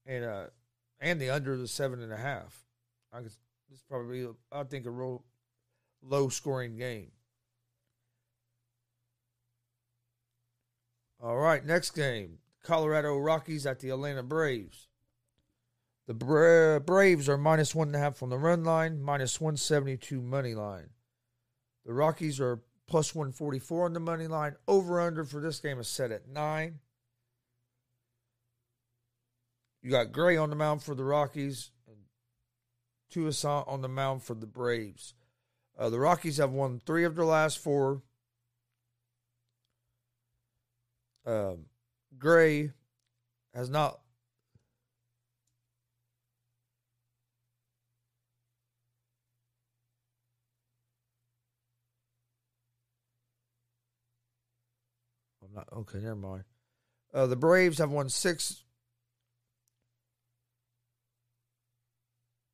and 0.05 0.23
uh, 0.23 0.45
and 0.99 1.19
the 1.19 1.29
under 1.29 1.57
the 1.57 1.67
seven 1.67 2.01
and 2.01 2.13
a 2.13 2.17
half. 2.17 2.63
I 3.11 3.21
it's 3.73 3.81
probably 3.89 4.27
I 4.51 4.63
think 4.63 4.85
a 4.85 4.91
real 4.91 5.23
low 6.01 6.29
scoring 6.29 6.77
game. 6.77 7.11
All 11.21 11.37
right, 11.37 11.65
next 11.65 11.91
game: 11.91 12.37
Colorado 12.63 13.17
Rockies 13.17 13.65
at 13.65 13.79
the 13.79 13.89
Atlanta 13.89 14.23
Braves. 14.23 14.87
The 16.05 16.13
Bra- 16.13 16.79
Braves 16.79 17.29
are 17.29 17.37
minus 17.37 17.73
one 17.73 17.87
and 17.87 17.95
a 17.95 17.99
half 17.99 18.21
on 18.21 18.29
the 18.29 18.37
run 18.37 18.63
line, 18.63 19.01
minus 19.01 19.39
172 19.39 20.21
money 20.21 20.53
line. 20.53 20.89
The 21.85 21.93
Rockies 21.93 22.39
are 22.39 22.61
plus 22.87 23.15
144 23.15 23.85
on 23.85 23.93
the 23.93 23.99
money 23.99 24.27
line. 24.27 24.55
Over 24.67 24.99
under 24.99 25.23
for 25.23 25.39
this 25.39 25.59
game 25.59 25.79
is 25.79 25.87
set 25.87 26.11
at 26.11 26.27
nine. 26.27 26.79
You 29.81 29.91
got 29.91 30.11
Gray 30.11 30.37
on 30.37 30.49
the 30.49 30.55
mound 30.55 30.83
for 30.83 30.93
the 30.93 31.03
Rockies 31.03 31.71
Toussaint 33.13 33.67
on 33.67 33.81
the 33.81 33.87
mound 33.87 34.23
for 34.23 34.33
the 34.33 34.47
Braves. 34.47 35.13
Uh, 35.77 35.89
the 35.89 35.99
Rockies 35.99 36.37
have 36.37 36.51
won 36.51 36.81
three 36.83 37.03
of 37.03 37.15
their 37.15 37.25
last 37.25 37.59
four. 37.59 38.01
Um, 41.25 41.65
Gray 42.17 42.71
has 43.53 43.69
not 43.69 43.99
I'm 55.43 55.53
not 55.53 55.69
okay. 55.71 55.99
Never 55.99 56.15
mind. 56.15 56.43
Uh, 57.13 57.27
the 57.27 57.35
Braves 57.35 57.77
have 57.77 57.91
won 57.91 58.09
six, 58.09 58.62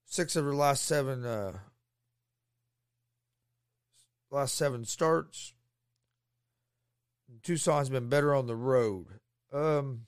six 0.10 0.36
of 0.36 0.44
their 0.44 0.54
last 0.54 0.86
seven, 0.86 1.24
uh, 1.26 1.54
last 4.30 4.56
seven 4.56 4.84
starts. 4.84 5.54
Toussaint's 7.44 7.90
been 7.90 8.10
better 8.10 8.34
on 8.34 8.48
the 8.48 8.56
road. 8.56 9.06
Um, 9.54 10.08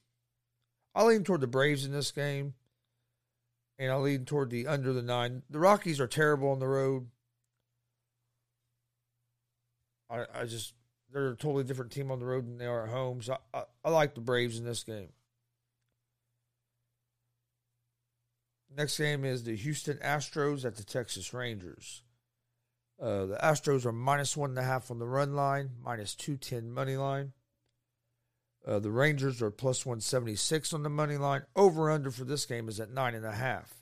I 0.93 1.03
lean 1.03 1.23
toward 1.23 1.41
the 1.41 1.47
Braves 1.47 1.85
in 1.85 1.91
this 1.91 2.11
game, 2.11 2.55
and 3.79 3.91
I 3.91 3.95
lean 3.95 4.25
toward 4.25 4.49
the 4.49 4.67
under 4.67 4.91
the 4.91 5.03
nine. 5.03 5.43
The 5.49 5.59
Rockies 5.59 5.99
are 5.99 6.07
terrible 6.07 6.49
on 6.49 6.59
the 6.59 6.67
road. 6.67 7.07
I, 10.09 10.25
I 10.33 10.45
just 10.45 10.73
they're 11.13 11.29
a 11.29 11.35
totally 11.35 11.63
different 11.63 11.91
team 11.91 12.11
on 12.11 12.19
the 12.19 12.25
road 12.25 12.47
than 12.47 12.57
they 12.57 12.65
are 12.65 12.83
at 12.83 12.89
home. 12.89 13.21
So 13.21 13.37
I, 13.53 13.59
I, 13.59 13.63
I 13.85 13.89
like 13.91 14.15
the 14.15 14.21
Braves 14.21 14.57
in 14.57 14.65
this 14.65 14.83
game. 14.83 15.09
Next 18.75 18.97
game 18.97 19.25
is 19.25 19.43
the 19.43 19.55
Houston 19.55 19.97
Astros 19.97 20.63
at 20.63 20.75
the 20.75 20.83
Texas 20.83 21.33
Rangers. 21.33 22.03
Uh, 23.01 23.25
the 23.25 23.37
Astros 23.43 23.85
are 23.85 23.91
minus 23.91 24.37
one 24.37 24.51
and 24.51 24.59
a 24.59 24.63
half 24.63 24.91
on 24.91 24.99
the 24.99 25.07
run 25.07 25.35
line, 25.35 25.71
minus 25.83 26.15
210 26.15 26.71
money 26.71 26.95
line. 26.95 27.33
Uh, 28.65 28.79
the 28.79 28.91
Rangers 28.91 29.41
are 29.41 29.49
plus 29.49 29.85
176 29.85 30.73
on 30.73 30.83
the 30.83 30.89
money 30.89 31.17
line. 31.17 31.41
Over 31.55 31.89
under 31.89 32.11
for 32.11 32.23
this 32.23 32.45
game 32.45 32.69
is 32.69 32.79
at 32.79 32.91
nine 32.91 33.15
and 33.15 33.25
a 33.25 33.31
half. 33.31 33.73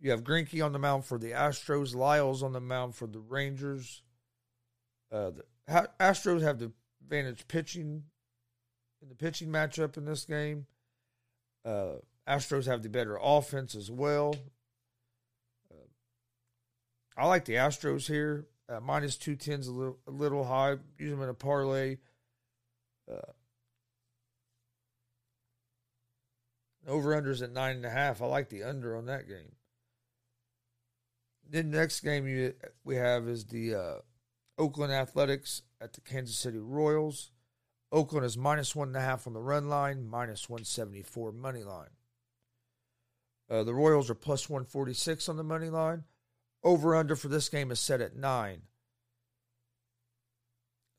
You 0.00 0.10
have 0.10 0.24
Greinke 0.24 0.64
on 0.64 0.72
the 0.72 0.78
mound 0.78 1.04
for 1.04 1.18
the 1.18 1.30
Astros, 1.30 1.94
Lyles 1.94 2.42
on 2.42 2.52
the 2.52 2.60
mound 2.60 2.94
for 2.96 3.06
the 3.06 3.20
Rangers. 3.20 4.02
Uh, 5.12 5.30
the 5.30 5.44
Astros 6.00 6.42
have 6.42 6.58
the 6.58 6.72
advantage 7.02 7.46
pitching 7.46 8.04
in 9.00 9.08
the 9.08 9.14
pitching 9.14 9.48
matchup 9.48 9.96
in 9.96 10.04
this 10.04 10.24
game. 10.24 10.66
Uh, 11.64 11.96
Astros 12.28 12.66
have 12.66 12.82
the 12.82 12.88
better 12.88 13.18
offense 13.20 13.74
as 13.74 13.90
well. 13.90 14.34
Uh, 15.70 15.88
I 17.16 17.26
like 17.26 17.44
the 17.44 17.54
Astros 17.54 18.06
here. 18.06 18.46
Uh, 18.68 18.80
minus 18.80 19.16
two 19.16 19.34
tens 19.34 19.66
a 19.66 19.72
little 19.72 19.98
a 20.06 20.10
little 20.10 20.44
high. 20.44 20.76
Use 20.98 21.10
them 21.10 21.22
in 21.22 21.28
a 21.28 21.34
parlay. 21.34 21.96
Uh, 23.10 23.32
over 26.86 27.10
unders 27.10 27.42
at 27.42 27.52
nine 27.52 27.76
and 27.76 27.86
a 27.86 27.90
half. 27.90 28.22
I 28.22 28.26
like 28.26 28.48
the 28.48 28.62
under 28.62 28.96
on 28.96 29.06
that 29.06 29.28
game. 29.28 29.56
Then 31.48 31.70
the 31.70 31.78
next 31.78 32.00
game 32.00 32.26
you 32.28 32.54
we 32.84 32.96
have 32.96 33.28
is 33.28 33.46
the 33.46 33.74
uh, 33.74 33.94
Oakland 34.56 34.92
Athletics 34.92 35.62
at 35.80 35.92
the 35.92 36.00
Kansas 36.00 36.36
City 36.36 36.58
Royals. 36.58 37.32
Oakland 37.92 38.24
is 38.24 38.38
minus 38.38 38.76
one 38.76 38.88
and 38.88 38.96
a 38.96 39.00
half 39.00 39.26
on 39.26 39.32
the 39.32 39.40
run 39.40 39.68
line, 39.68 40.06
minus 40.06 40.48
174 40.48 41.32
money 41.32 41.64
line. 41.64 41.88
Uh, 43.50 43.64
the 43.64 43.74
Royals 43.74 44.08
are 44.08 44.14
plus 44.14 44.48
146 44.48 45.28
on 45.28 45.36
the 45.36 45.42
money 45.42 45.70
line. 45.70 46.04
Over 46.62 46.94
under 46.94 47.16
for 47.16 47.28
this 47.28 47.48
game 47.48 47.70
is 47.70 47.80
set 47.80 48.00
at 48.00 48.14
nine. 48.14 48.62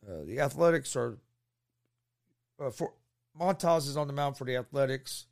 Uh, 0.05 0.25
the 0.25 0.39
Athletics 0.39 0.95
are 0.95 1.19
uh, 2.59 2.71
for 2.71 2.93
Montas 3.39 3.87
is 3.87 3.95
on 3.95 4.07
the 4.07 4.13
mound 4.13 4.37
for 4.37 4.43
the 4.43 4.55
Athletics. 4.55 5.27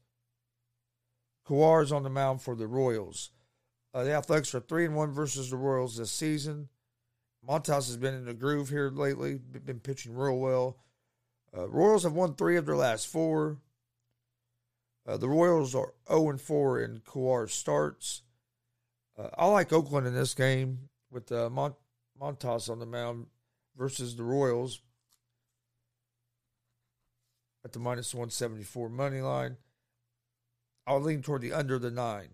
Kowar 1.46 1.84
is 1.84 1.92
on 1.92 2.04
the 2.04 2.10
mound 2.10 2.42
for 2.42 2.56
the 2.56 2.68
Royals. 2.68 3.32
Uh, 3.94 4.04
the 4.04 4.14
Athletics 4.14 4.54
are 4.54 4.60
three 4.60 4.86
and 4.86 4.96
one 4.96 5.12
versus 5.12 5.50
the 5.50 5.58
Royals 5.58 5.98
this 5.98 6.12
season. 6.12 6.70
Montas 7.48 7.88
has 7.88 7.98
been 7.98 8.14
in 8.14 8.26
the 8.26 8.34
groove 8.34 8.70
here 8.70 8.90
lately, 8.90 9.36
been 9.66 9.80
pitching 9.80 10.16
real 10.16 10.38
well. 10.38 10.78
Uh, 11.56 11.68
Royals 11.68 12.04
have 12.04 12.14
won 12.14 12.36
three 12.36 12.58
of 12.58 12.66
their 12.66 12.76
last 12.76 13.08
four. 13.08 13.58
Uh, 15.08 15.18
the 15.18 15.28
Royals 15.28 15.74
are 15.74 15.94
0 16.08 16.30
and 16.30 16.42
4 16.42 16.82
in 16.82 17.00
Kowar 17.00 17.50
starts. 17.50 18.22
Uh, 19.18 19.30
I 19.38 19.48
like 19.48 19.74
Oakland 19.74 20.06
in 20.06 20.14
this 20.14 20.34
game 20.34 20.90
with 21.10 21.32
uh, 21.32 21.50
Mont- 21.50 21.76
Montas 22.22 22.70
on 22.70 22.80
the 22.80 22.86
mound 22.86 23.26
versus 23.76 24.16
the 24.16 24.24
Royals 24.24 24.82
at 27.66 27.72
the 27.72 27.80
minus 27.80 28.14
174 28.14 28.90
money 28.90 29.22
line. 29.22 29.58
I'll 30.86 31.02
lean 31.02 31.22
toward 31.22 31.42
the 31.42 31.54
under 31.54 31.80
the 31.80 31.92
nine. 31.92 32.30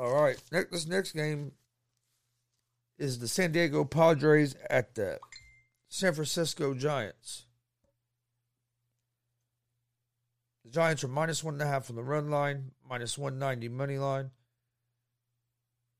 All 0.00 0.14
right. 0.14 0.42
Next, 0.50 0.70
this 0.70 0.86
next 0.86 1.12
game 1.12 1.52
is 2.98 3.18
the 3.18 3.28
San 3.28 3.52
Diego 3.52 3.84
Padres 3.84 4.56
at 4.70 4.94
the 4.94 5.18
San 5.90 6.14
Francisco 6.14 6.72
Giants. 6.72 7.44
The 10.64 10.70
Giants 10.70 11.04
are 11.04 11.08
minus 11.08 11.44
one 11.44 11.52
and 11.52 11.62
a 11.62 11.66
half 11.66 11.90
on 11.90 11.96
the 11.96 12.02
run 12.02 12.30
line, 12.30 12.70
minus 12.88 13.18
190 13.18 13.68
money 13.68 13.98
line. 13.98 14.30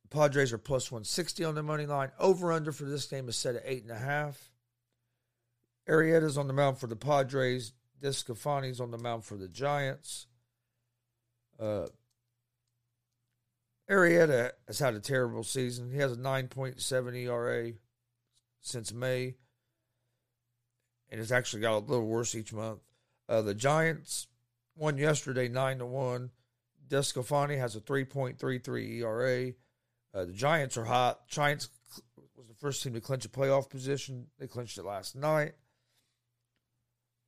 The 0.05 0.17
Padres 0.17 0.55
are 0.55 0.59
plus 0.59 0.91
160 0.91 1.45
on 1.45 1.55
the 1.55 1.63
money 1.63 1.85
line. 1.85 2.11
Over 2.19 2.53
under 2.53 2.73
for 2.73 2.85
this 2.85 3.05
game 3.05 3.29
is 3.29 3.37
set 3.37 3.57
at 3.57 3.63
eight 3.67 3.83
and 3.83 3.93
a 3.93 3.99
half. 3.99 4.51
Arrieta's 5.87 6.39
on 6.39 6.47
the 6.47 6.55
mound 6.55 6.79
for 6.79 6.87
the 6.87 6.97
Padres. 6.97 7.75
DeSclafani's 8.03 8.81
on 8.81 8.93
the 8.93 8.99
mound 8.99 9.27
for 9.27 9.37
the 9.37 9.49
Giants. 9.49 10.27
Uh, 11.59 11.89
Arrieta 13.91 14.53
has 14.69 14.79
had 14.79 14.95
a 14.95 15.01
terrible 15.01 15.43
season. 15.43 15.91
He 15.91 15.99
has 15.99 16.13
a 16.13 16.17
9.7 16.17 17.17
ERA 17.17 17.73
since 18.61 18.93
May, 18.93 19.35
and 21.09 21.21
it's 21.21 21.33
actually 21.33 21.63
got 21.63 21.77
a 21.77 21.79
little 21.79 22.07
worse 22.07 22.35
each 22.35 22.53
month. 22.53 22.81
Uh, 23.29 23.43
the 23.43 23.55
Giants 23.55 24.29
won 24.77 24.97
yesterday 24.97 25.49
9 25.49 25.79
to 25.79 25.87
1. 25.87 26.31
DeSclafani 26.89 27.59
has 27.59 27.75
a 27.75 27.81
3.33 27.81 29.01
ERA. 29.01 29.53
Uh, 30.13 30.25
the 30.25 30.33
Giants 30.33 30.77
are 30.77 30.85
hot. 30.85 31.27
Giants 31.29 31.69
was 32.37 32.47
the 32.49 32.55
first 32.55 32.83
team 32.83 32.95
to 32.95 33.01
clinch 33.01 33.25
a 33.25 33.29
playoff 33.29 33.71
position. 33.71 34.27
They 34.39 34.47
clinched 34.47 34.79
it 34.79 34.85
last 34.85 35.17
night. 35.17 35.53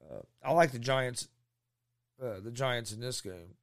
Uh, 0.03 0.21
I 0.45 0.53
like 0.53 0.73
the 0.73 0.79
Giants. 0.79 1.29
Uh, 2.23 2.41
the 2.41 2.51
Giants 2.51 2.93
in 2.93 3.01
this 3.01 3.21
game. 3.21 3.57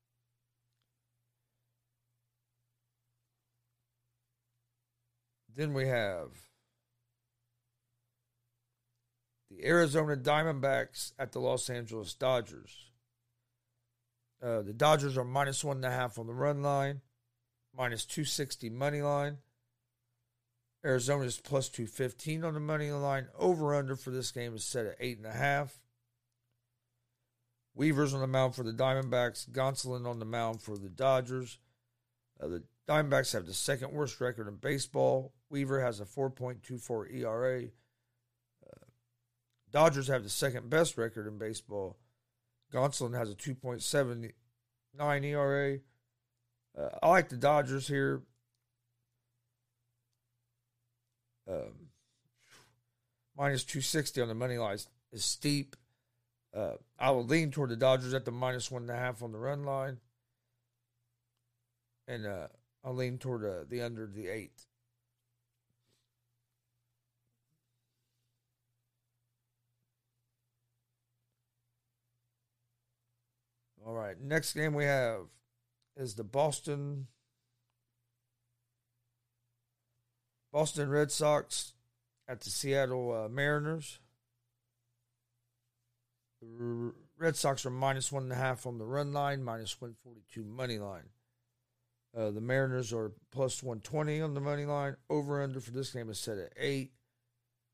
Then 5.59 5.73
we 5.73 5.89
have 5.89 6.29
the 9.51 9.65
Arizona 9.65 10.15
Diamondbacks 10.15 11.11
at 11.19 11.33
the 11.33 11.41
Los 11.41 11.69
Angeles 11.69 12.13
Dodgers. 12.13 12.73
Uh, 14.41 14.61
the 14.61 14.71
Dodgers 14.71 15.17
are 15.17 15.25
minus 15.25 15.61
one 15.61 15.75
and 15.75 15.85
a 15.85 15.91
half 15.91 16.17
on 16.17 16.27
the 16.27 16.33
run 16.33 16.61
line, 16.61 17.01
minus 17.75 18.05
260 18.05 18.69
money 18.69 19.01
line. 19.01 19.39
Arizona 20.85 21.25
is 21.25 21.41
plus 21.41 21.67
215 21.67 22.45
on 22.45 22.53
the 22.53 22.61
money 22.61 22.89
line. 22.91 23.27
Over 23.37 23.75
under 23.75 23.97
for 23.97 24.11
this 24.11 24.31
game 24.31 24.55
is 24.55 24.63
set 24.63 24.85
at 24.85 24.95
eight 25.01 25.17
and 25.17 25.27
a 25.27 25.33
half. 25.33 25.77
Weaver's 27.75 28.13
on 28.13 28.21
the 28.21 28.27
mound 28.27 28.55
for 28.55 28.63
the 28.63 28.71
Diamondbacks. 28.71 29.49
Gonsolin 29.49 30.07
on 30.07 30.19
the 30.19 30.25
mound 30.25 30.61
for 30.61 30.77
the 30.77 30.87
Dodgers. 30.87 31.59
Uh, 32.41 32.47
the 32.47 32.63
Diamondbacks 32.89 33.33
have 33.33 33.45
the 33.45 33.53
second 33.53 33.91
worst 33.91 34.19
record 34.19 34.47
in 34.47 34.55
baseball. 34.55 35.31
Weaver 35.51 35.79
has 35.79 35.99
a 35.99 36.05
4.24 36.05 37.13
ERA. 37.13 37.65
Uh, 37.65 38.85
Dodgers 39.71 40.07
have 40.07 40.23
the 40.23 40.29
second 40.29 40.71
best 40.71 40.97
record 40.97 41.27
in 41.27 41.37
baseball. 41.37 41.99
Gonsolin 42.73 43.15
has 43.15 43.29
a 43.29 43.35
2.79 43.35 44.31
ERA. 45.23 45.77
Uh, 46.75 46.89
I 47.03 47.09
like 47.09 47.29
the 47.29 47.37
Dodgers 47.37 47.87
here. 47.87 48.23
Um, 51.47 51.89
minus 53.37 53.63
260 53.65 54.21
on 54.21 54.29
the 54.29 54.33
money 54.33 54.57
line 54.57 54.79
is 55.11 55.23
steep. 55.23 55.75
Uh, 56.55 56.73
I 56.97 57.11
will 57.11 57.25
lean 57.25 57.51
toward 57.51 57.69
the 57.69 57.75
Dodgers 57.75 58.15
at 58.15 58.25
the 58.25 58.31
minus 58.31 58.71
one 58.71 58.81
and 58.81 58.91
a 58.91 58.95
half 58.95 59.21
on 59.21 59.31
the 59.31 59.37
run 59.37 59.63
line. 59.63 59.99
And 62.07 62.25
uh, 62.25 62.47
I'll 62.83 62.95
lean 62.95 63.17
toward 63.17 63.43
uh, 63.43 63.65
the 63.67 63.81
under 63.81 64.07
the 64.07 64.27
eight. 64.27 64.65
All 73.85 73.93
right, 73.93 74.19
next 74.21 74.53
game 74.53 74.73
we 74.73 74.85
have 74.85 75.21
is 75.97 76.15
the 76.15 76.23
Boston 76.23 77.07
Boston 80.51 80.89
Red 80.89 81.11
Sox 81.11 81.73
at 82.27 82.41
the 82.41 82.49
Seattle 82.49 83.25
uh, 83.25 83.29
Mariners. 83.29 83.99
The 86.41 86.93
Red 87.17 87.35
Sox 87.35 87.65
are 87.65 87.71
minus 87.71 88.11
one 88.11 88.23
and 88.23 88.31
a 88.31 88.35
half 88.35 88.65
on 88.65 88.77
the 88.77 88.85
run 88.85 89.11
line, 89.11 89.43
minus 89.43 89.79
142 89.79 90.43
money 90.43 90.79
line. 90.79 91.09
Uh, 92.17 92.31
the 92.31 92.41
Mariners 92.41 92.91
are 92.91 93.11
plus 93.31 93.61
120 93.61 94.21
on 94.21 94.33
the 94.33 94.41
money 94.41 94.65
line. 94.65 94.95
Over 95.09 95.43
under 95.43 95.59
for 95.59 95.71
this 95.71 95.91
game 95.91 96.09
is 96.09 96.19
set 96.19 96.37
at 96.37 96.53
8. 96.57 96.91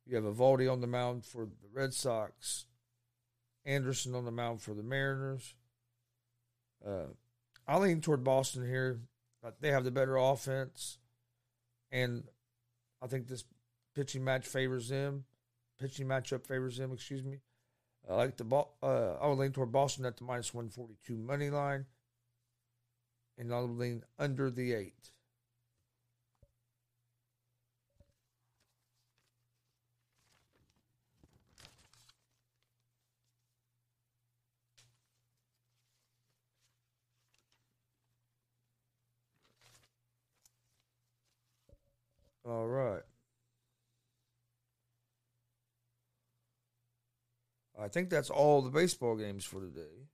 You 0.06 0.16
have 0.16 0.26
Eovaldi 0.26 0.72
on 0.72 0.82
the 0.82 0.88
mound 0.88 1.24
for 1.24 1.46
the 1.46 1.70
Red 1.74 1.94
Sox. 1.94 2.66
Anderson 3.66 4.14
on 4.14 4.26
the 4.26 4.32
mound 4.32 4.62
for 4.62 4.74
the 4.74 4.84
Mariners. 4.84 5.56
Uh, 6.86 7.08
I 7.68 7.78
lean 7.78 8.02
toward 8.02 8.24
Boston 8.24 8.66
here. 8.66 9.00
They 9.62 9.72
have 9.72 9.84
the 9.84 9.92
better 9.92 10.18
offense. 10.18 11.00
And 11.92 12.26
I 13.02 13.08
think 13.08 13.28
this 13.28 13.46
pitching 13.96 14.24
match 14.24 14.46
favors 14.46 14.90
them. 14.90 15.24
Pitching 15.80 16.08
matchup 16.08 16.46
favors 16.46 16.78
them, 16.78 16.92
excuse 16.92 17.24
me. 17.24 17.40
I 18.10 18.16
like 18.16 18.38
the 18.38 18.44
ball. 18.44 18.78
Uh, 18.84 19.14
I 19.14 19.28
would 19.28 19.40
lean 19.40 19.52
toward 19.52 19.72
Boston 19.72 20.06
at 20.06 20.18
the 20.18 20.24
minus 20.24 20.54
142 20.54 21.18
money 21.18 21.50
line 21.50 21.86
and 23.38 23.50
lean 23.78 24.04
under 24.18 24.50
the 24.50 24.74
eight. 24.74 25.12
All 42.46 42.68
right. 42.68 43.02
I 47.78 47.88
think 47.88 48.10
that's 48.10 48.30
all 48.30 48.62
the 48.62 48.70
baseball 48.70 49.16
games 49.16 49.44
for 49.46 49.60
today. 49.60 50.08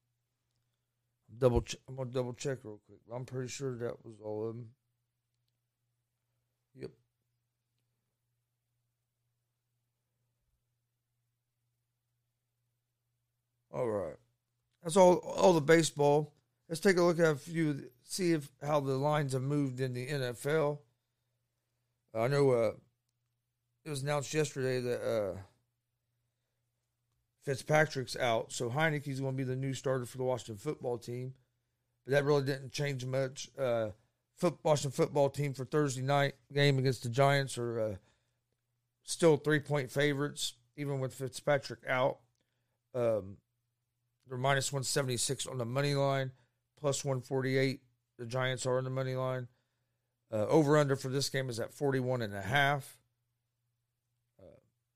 Double, 1.37 1.61
ch- 1.61 1.77
I'm 1.87 1.95
gonna 1.95 2.11
double 2.11 2.33
check 2.33 2.59
real 2.63 2.79
quick. 2.85 2.99
I'm 3.13 3.25
pretty 3.25 3.47
sure 3.47 3.75
that 3.77 4.05
was 4.05 4.15
all 4.23 4.49
of 4.49 4.55
them. 4.55 4.69
Yep. 6.75 6.91
All 13.73 13.87
right, 13.87 14.15
that's 14.83 14.97
all. 14.97 15.17
All 15.17 15.53
the 15.53 15.61
baseball. 15.61 16.33
Let's 16.67 16.81
take 16.81 16.97
a 16.97 17.01
look 17.01 17.19
at 17.19 17.25
a 17.25 17.35
few. 17.35 17.89
See 18.03 18.33
if 18.33 18.49
how 18.61 18.81
the 18.81 18.93
lines 18.97 19.33
have 19.33 19.41
moved 19.41 19.79
in 19.79 19.93
the 19.93 20.07
NFL. 20.07 20.79
I 22.13 22.27
know 22.27 22.51
uh, 22.51 22.71
it 23.85 23.89
was 23.89 24.03
announced 24.03 24.33
yesterday 24.33 24.81
that 24.81 25.01
uh, 25.01 25.37
Fitzpatrick's 27.43 28.15
out, 28.15 28.51
so 28.51 28.69
Heinicke's 28.69 29.19
going 29.19 29.33
to 29.33 29.37
be 29.37 29.43
the 29.43 29.55
new 29.55 29.73
starter 29.73 30.05
for 30.05 30.17
the 30.17 30.23
Washington 30.23 30.57
football 30.57 30.97
team. 30.97 31.33
But 32.05 32.11
that 32.11 32.25
really 32.25 32.43
didn't 32.43 32.71
change 32.71 33.05
much. 33.05 33.49
Uh, 33.57 33.89
foot, 34.37 34.57
Washington 34.63 34.91
football 34.91 35.29
team 35.29 35.53
for 35.53 35.65
Thursday 35.65 36.01
night 36.01 36.33
game 36.53 36.77
against 36.77 37.03
the 37.03 37.09
Giants 37.09 37.57
are 37.57 37.79
uh, 37.79 37.95
still 39.03 39.37
three 39.37 39.59
point 39.59 39.91
favorites, 39.91 40.53
even 40.77 40.99
with 40.99 41.13
Fitzpatrick 41.13 41.79
out. 41.87 42.19
Um, 42.93 43.37
they're 44.27 44.37
minus 44.37 44.71
176 44.71 45.47
on 45.47 45.57
the 45.57 45.65
money 45.65 45.95
line, 45.95 46.31
plus 46.79 47.03
148. 47.03 47.81
The 48.17 48.25
Giants 48.25 48.65
are 48.65 48.77
on 48.77 48.83
the 48.83 48.89
money 48.89 49.15
line. 49.15 49.47
Uh, 50.31 50.45
over 50.47 50.77
under 50.77 50.95
for 50.95 51.09
this 51.09 51.29
game 51.29 51.49
is 51.49 51.59
at 51.59 51.73
41 51.73 52.21
and 52.21 52.33
a 52.33 52.41
half. 52.41 52.97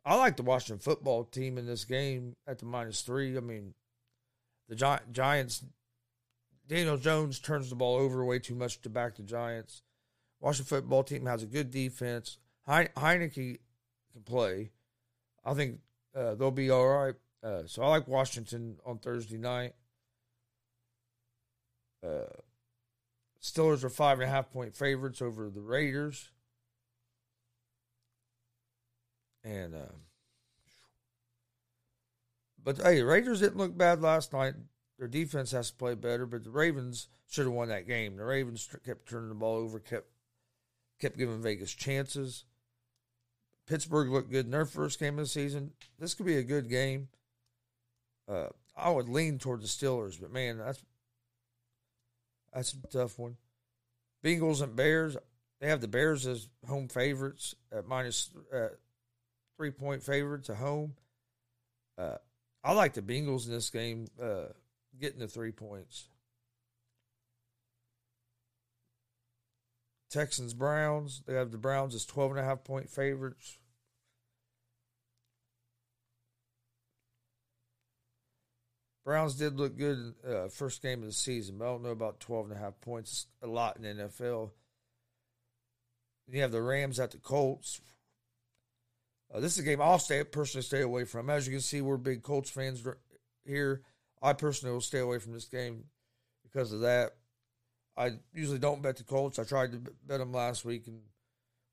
I 0.06 0.16
like 0.16 0.38
the 0.38 0.44
Washington 0.44 0.80
football 0.80 1.24
team 1.24 1.58
in 1.58 1.66
this 1.66 1.84
game 1.84 2.36
at 2.48 2.60
the 2.60 2.66
minus 2.66 3.02
three. 3.02 3.36
I 3.36 3.40
mean, 3.40 3.74
the 4.70 4.76
Gi- 4.76 5.12
Giants, 5.12 5.64
Daniel 6.68 6.98
Jones 6.98 7.40
turns 7.40 7.70
the 7.70 7.76
ball 7.76 7.96
over 7.98 8.24
way 8.24 8.38
too 8.40 8.56
much 8.56 8.82
to 8.82 8.90
back 8.90 9.16
the 9.16 9.24
Giants. 9.24 9.82
Washington 10.40 10.78
football 10.78 11.04
team 11.04 11.26
has 11.26 11.42
a 11.42 11.48
good 11.48 11.72
defense. 11.72 12.38
He- 12.68 12.72
Heinicke 12.72 13.58
can 14.14 14.22
play. 14.24 14.72
I 15.44 15.54
think 15.56 15.80
uh, 16.16 16.36
they'll 16.36 16.52
be 16.52 16.70
all 16.70 16.88
right. 16.88 17.16
Uh, 17.44 17.64
so 17.66 17.82
I 17.84 17.88
like 17.88 18.08
Washington 18.08 18.78
on 18.86 19.00
Thursday 19.00 19.38
night. 19.38 19.74
Uh, 22.06 22.26
Steelers 23.42 23.84
are 23.84 23.90
five 23.90 24.20
and 24.20 24.30
a 24.30 24.32
half 24.32 24.52
point 24.52 24.76
favorites 24.76 25.22
over 25.22 25.50
the 25.50 25.62
Raiders. 25.62 26.30
And 29.46 29.76
uh, 29.76 29.94
but 32.64 32.78
hey, 32.78 33.04
Raiders 33.04 33.42
didn't 33.42 33.58
look 33.58 33.78
bad 33.78 34.02
last 34.02 34.34
night. 34.34 34.56
Their 34.98 35.08
defense 35.08 35.52
has 35.52 35.70
to 35.70 35.78
play 35.78 35.94
better, 35.94 36.26
but 36.26 36.44
the 36.44 36.50
Ravens 36.50 37.10
should 37.30 37.46
have 37.46 37.54
won 37.54 37.70
that 37.70 37.88
game. 37.88 38.18
The 38.18 38.26
Ravens 38.26 38.68
kept 38.86 39.08
turning 39.08 39.30
the 39.30 39.36
ball 39.36 39.58
over, 39.58 39.80
kept 39.80 40.08
kept 41.00 41.18
giving 41.18 41.42
Vegas 41.42 41.74
chances. 41.74 42.46
Pittsburgh 43.68 44.10
looked 44.10 44.32
good 44.32 44.46
in 44.46 44.52
their 44.52 44.66
first 44.66 45.00
game 45.00 45.20
of 45.20 45.26
the 45.26 45.30
season. 45.30 45.72
This 46.00 46.14
could 46.14 46.26
be 46.26 46.38
a 46.38 46.44
good 46.44 46.70
game. 46.70 47.10
Uh, 48.28 48.48
I 48.76 48.90
would 48.90 49.10
lean 49.10 49.38
toward 49.38 49.62
the 49.62 49.68
Steelers, 49.68 50.20
but 50.20 50.32
man, 50.32 50.58
that's 50.58 50.84
that's 52.54 52.74
a 52.74 52.88
tough 52.88 53.20
one. 53.20 53.38
Bengals 54.24 54.62
and 54.64 54.76
Bears. 54.76 55.18
They 55.60 55.68
have 55.68 55.82
the 55.82 55.88
Bears 55.88 56.26
as 56.26 56.48
home 56.68 56.88
favorites 56.88 57.54
at 57.72 57.88
minus 57.88 58.30
uh, 58.54 58.70
three 59.58 59.72
point 59.72 60.04
favorites 60.04 60.50
at 60.50 60.58
home. 60.58 60.94
Uh, 61.98 62.18
I 62.64 62.74
like 62.74 62.94
the 62.94 63.02
Bengals 63.02 63.46
in 63.46 63.54
this 63.54 63.70
game 63.70 64.08
uh, 64.22 64.48
getting 65.00 65.20
the 65.20 65.28
three 65.28 65.52
points. 65.52 66.10
Texans 70.10 70.54
Browns. 70.54 71.22
They 71.26 71.34
have 71.34 71.52
the 71.52 71.58
Browns 71.58 71.94
as 71.94 72.06
12 72.06 72.32
and 72.32 72.40
a 72.40 72.44
half 72.44 72.64
point 72.64 72.90
favorites. 72.90 73.58
Browns 79.04 79.36
did 79.36 79.58
look 79.58 79.78
good 79.78 80.16
uh, 80.28 80.48
first 80.48 80.82
game 80.82 81.02
of 81.02 81.06
the 81.08 81.14
season, 81.14 81.60
but 81.60 81.66
I 81.66 81.68
don't 81.68 81.84
know 81.84 81.90
about 81.90 82.20
12 82.20 82.50
and 82.50 82.56
a 82.56 82.60
half 82.60 82.82
points. 82.82 83.12
It's 83.12 83.28
a 83.44 83.48
lot 83.48 83.78
in 83.78 83.84
NFL. 83.84 84.50
You 86.28 86.42
have 86.42 86.52
the 86.52 86.62
Rams 86.62 87.00
at 87.00 87.12
the 87.12 87.18
Colts. 87.18 87.82
Uh, 89.36 89.40
this 89.42 89.54
is 89.54 89.60
a 89.60 89.64
game 89.64 89.82
I'll 89.82 90.00
stay 90.00 90.24
personally 90.24 90.64
stay 90.64 90.82
away 90.82 91.04
from. 91.04 91.30
As 91.30 91.46
you 91.46 91.52
can 91.52 91.62
see, 91.62 91.82
we're 91.82 91.98
big 91.98 92.24
Colts 92.24 92.50
fans 92.50 92.82
here. 93.44 93.82
I 94.22 94.34
personally 94.34 94.74
will 94.74 94.82
stay 94.82 95.00
away 95.00 95.20
from 95.20 95.34
this 95.34 95.46
game 95.46 95.86
because 96.44 96.72
of 96.72 96.82
that. 96.82 97.12
I 97.98 98.12
usually 98.34 98.60
don't 98.60 98.82
bet 98.82 98.98
the 98.98 99.04
Colts. 99.04 99.38
I 99.38 99.44
tried 99.44 99.74
to 99.74 99.78
bet 100.06 100.20
them 100.20 100.32
last 100.32 100.64
week 100.64 100.88
and 100.88 101.02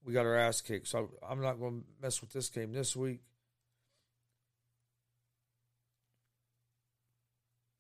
we 0.05 0.13
got 0.13 0.27
our 0.27 0.37
ass 0.37 0.61
kicked. 0.61 0.89
So 0.89 1.11
I'm 1.29 1.41
not 1.41 1.61
going 1.61 1.83
to 1.83 1.87
mess 2.01 2.21
with 2.21 2.33
this 2.33 2.49
game 2.49 2.73
this 2.73 2.97
week. 2.97 3.21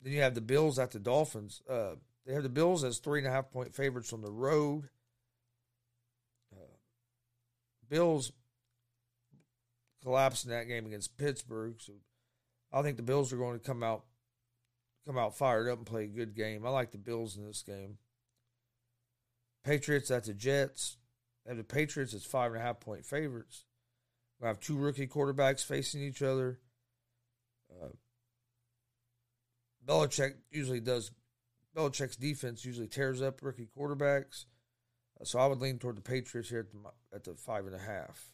Then 0.01 0.12
you 0.12 0.21
have 0.21 0.35
the 0.35 0.40
Bills 0.40 0.79
at 0.79 0.92
the 0.92 1.01
Dolphins. 1.01 1.61
Uh, 1.68 1.95
they 2.25 2.35
have 2.35 2.45
the 2.45 2.49
Bills 2.49 2.85
as 2.85 2.99
three 2.99 3.18
and 3.18 3.27
a 3.27 3.33
half 3.33 3.51
point 3.51 3.75
favorites 3.75 4.12
on 4.12 4.21
the 4.21 4.31
road. 4.31 4.88
Uh, 6.53 6.77
Bills 7.88 8.33
collapsed 10.03 10.45
in 10.45 10.51
that 10.51 10.69
game 10.69 10.87
against 10.87 11.17
Pittsburgh, 11.17 11.75
so 11.79 11.93
I 12.73 12.83
think 12.83 12.97
the 12.97 13.03
Bills 13.03 13.33
are 13.33 13.38
going 13.38 13.59
to 13.59 13.65
come 13.65 13.83
out 13.83 14.05
come 15.07 15.19
out 15.19 15.37
fired 15.37 15.69
up 15.69 15.79
and 15.79 15.87
play 15.87 16.05
a 16.05 16.09
good 16.09 16.35
game. 16.35 16.65
I 16.65 16.71
like 16.71 16.93
the 16.93 16.99
Bills 16.99 17.37
in 17.37 17.45
this 17.45 17.62
game. 17.62 17.99
Patriots 19.65 20.11
at 20.11 20.25
the 20.25 20.35
Jets. 20.35 20.97
And 21.45 21.59
the 21.59 21.65
Patriots 21.65 22.15
as 22.15 22.25
five 22.25 22.53
and 22.53 22.61
a 22.61 22.65
half 22.65 22.79
point 22.79 23.05
favorites. 23.05 23.65
We 24.41 24.47
have 24.47 24.61
two 24.61 24.77
rookie 24.77 25.09
quarterbacks 25.09 25.65
facing 25.65 26.03
each 26.03 26.23
other. 26.23 26.61
Uh, 27.71 27.88
Belichick 29.85 30.35
usually 30.51 30.81
does. 30.81 31.11
Belichick's 31.77 32.17
defense 32.17 32.65
usually 32.65 32.87
tears 32.87 33.21
up 33.23 33.43
rookie 33.43 33.69
quarterbacks, 33.77 34.45
uh, 35.21 35.25
so 35.25 35.38
I 35.38 35.47
would 35.47 35.61
lean 35.61 35.79
toward 35.79 35.97
the 35.97 36.03
Patriots 36.03 36.51
here 36.51 36.61
at 36.61 36.71
the, 36.71 36.79
at 37.13 37.25
the 37.25 37.35
five 37.35 37.67
and 37.67 37.75
a 37.75 37.79
half. 37.79 38.33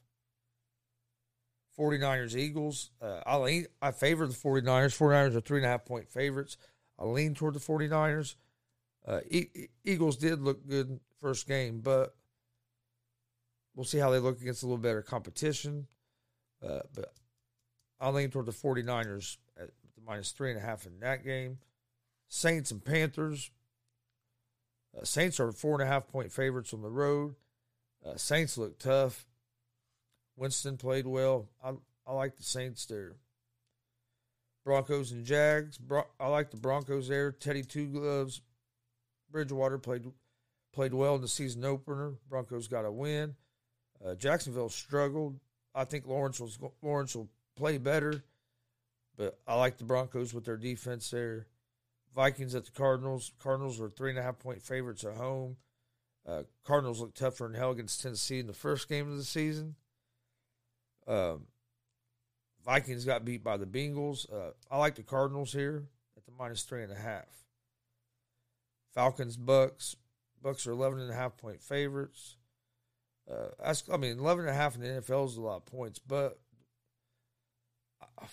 49ers 1.79 2.35
Eagles. 2.37 2.91
Uh, 3.01 3.21
I 3.25 3.37
lean, 3.37 3.67
I 3.81 3.93
favor 3.93 4.27
the 4.27 4.35
49ers. 4.35 4.97
49ers 4.99 5.35
are 5.37 5.41
three 5.41 5.59
and 5.59 5.67
a 5.67 5.69
half 5.71 5.85
point 5.85 6.09
favorites. 6.09 6.57
I 6.99 7.05
lean 7.05 7.35
toward 7.35 7.55
the 7.55 7.61
49ers. 7.61 8.35
Uh, 9.07 9.21
e- 9.31 9.69
Eagles 9.85 10.17
did 10.17 10.41
look 10.43 10.67
good 10.69 10.99
first 11.21 11.47
game, 11.47 11.81
but 11.81 12.15
we'll 13.75 13.85
see 13.85 13.99
how 13.99 14.11
they 14.11 14.19
look 14.19 14.41
against 14.41 14.63
a 14.63 14.67
little 14.67 14.77
better 14.79 15.03
competition. 15.03 15.87
Uh, 16.67 16.81
but 16.95 17.13
I 18.01 18.11
lean 18.11 18.31
toward 18.31 18.47
the 18.47 18.53
49ers 18.53 19.37
at 19.59 19.69
the 19.95 20.03
minus 20.05 20.33
three 20.33 20.51
and 20.51 20.59
a 20.59 20.63
half 20.63 20.87
in 20.87 20.99
that 21.01 21.25
game. 21.25 21.59
Saints 22.29 22.71
and 22.71 22.85
Panthers. 22.85 23.51
Uh, 24.97 25.05
Saints 25.05 25.39
are 25.39 25.53
four 25.53 25.75
and 25.75 25.83
a 25.83 25.87
half 25.93 26.09
point 26.09 26.33
favorites 26.33 26.75
on 26.75 26.83
the 26.83 26.91
road. 26.91 27.37
Uh, 28.05 28.17
Saints 28.17 28.59
look 28.59 28.79
tough. 28.79 29.27
Winston 30.39 30.77
played 30.77 31.07
well. 31.07 31.49
I 31.63 31.73
I 32.07 32.13
like 32.13 32.37
the 32.37 32.43
Saints 32.43 32.87
there. 32.87 33.17
Broncos 34.65 35.13
and 35.13 35.25
Jags. 35.25 35.79
Bro- 35.79 36.07
I 36.21 36.29
like 36.29 36.51
the 36.51 36.57
Broncos 36.57 37.09
there. 37.09 37.33
Teddy 37.33 37.63
Two 37.63 37.87
Gloves. 37.87 38.41
Bridgewater 39.31 39.79
played 39.79 40.05
played 40.73 40.95
well 40.95 41.17
in 41.17 41.21
the 41.21 41.29
season 41.29 41.65
opener. 41.65 42.15
Broncos 42.29 42.69
got 42.69 42.85
a 42.85 42.91
win. 42.91 43.35
Uh, 44.05 44.15
Jacksonville 44.15 44.69
struggled. 44.69 45.39
I 45.75 45.85
think 45.85 46.07
Lawrence 46.07 46.41
was 46.41 46.59
Lawrence 46.83 47.15
will 47.15 47.29
play 47.57 47.79
better, 47.79 48.25
but 49.17 49.39
I 49.47 49.55
like 49.57 49.79
the 49.79 49.85
Broncos 49.85 50.33
with 50.33 50.45
their 50.45 50.57
defense 50.57 51.11
there. 51.11 51.47
Vikings 52.15 52.55
at 52.55 52.65
the 52.65 52.71
Cardinals. 52.71 53.33
Cardinals 53.39 53.81
are 53.81 53.91
three 53.91 54.11
and 54.11 54.19
a 54.19 54.23
half 54.23 54.39
point 54.39 54.63
favorites 54.63 55.05
at 55.05 55.17
home. 55.17 55.57
Uh, 56.27 56.43
Cardinals 56.65 57.01
look 57.01 57.15
tougher 57.15 57.45
than 57.45 57.55
hell 57.55 57.71
against 57.71 58.03
Tennessee 58.03 58.39
in 58.39 58.47
the 58.47 58.53
first 58.53 58.89
game 58.89 59.11
of 59.11 59.17
the 59.17 59.25
season. 59.25 59.77
Um, 61.09 61.47
Vikings 62.65 63.05
got 63.05 63.25
beat 63.25 63.43
by 63.43 63.57
the 63.57 63.67
Bengals. 63.67 64.31
Uh, 64.33 64.51
I 64.71 64.77
like 64.79 64.95
the 64.95 65.03
Cardinals 65.03 65.53
here 65.53 65.85
at 66.17 66.27
the 66.27 66.33
minus 66.39 66.63
three 66.63 66.83
and 66.83 66.93
a 66.93 66.97
half. 66.97 67.27
Falcons, 68.95 69.37
Bucks. 69.37 69.97
Bucks 70.43 70.67
are 70.67 70.73
11 70.73 71.01
and 71.01 71.11
a 71.11 71.15
half 71.15 71.37
point 71.37 71.63
favorites. 71.63 72.37
Uh, 73.31 73.49
that's, 73.63 73.85
I 73.93 73.97
mean, 73.97 74.19
11 74.19 74.47
and 74.47 74.55
a 74.55 74.59
half 74.59 74.75
in 74.75 74.83
the 74.83 74.89
NFL 74.89 75.27
is 75.27 75.37
a 75.37 75.41
lot 75.41 75.57
of 75.57 75.67
points, 75.67 75.99
but 75.99 76.39
I, 78.01 78.27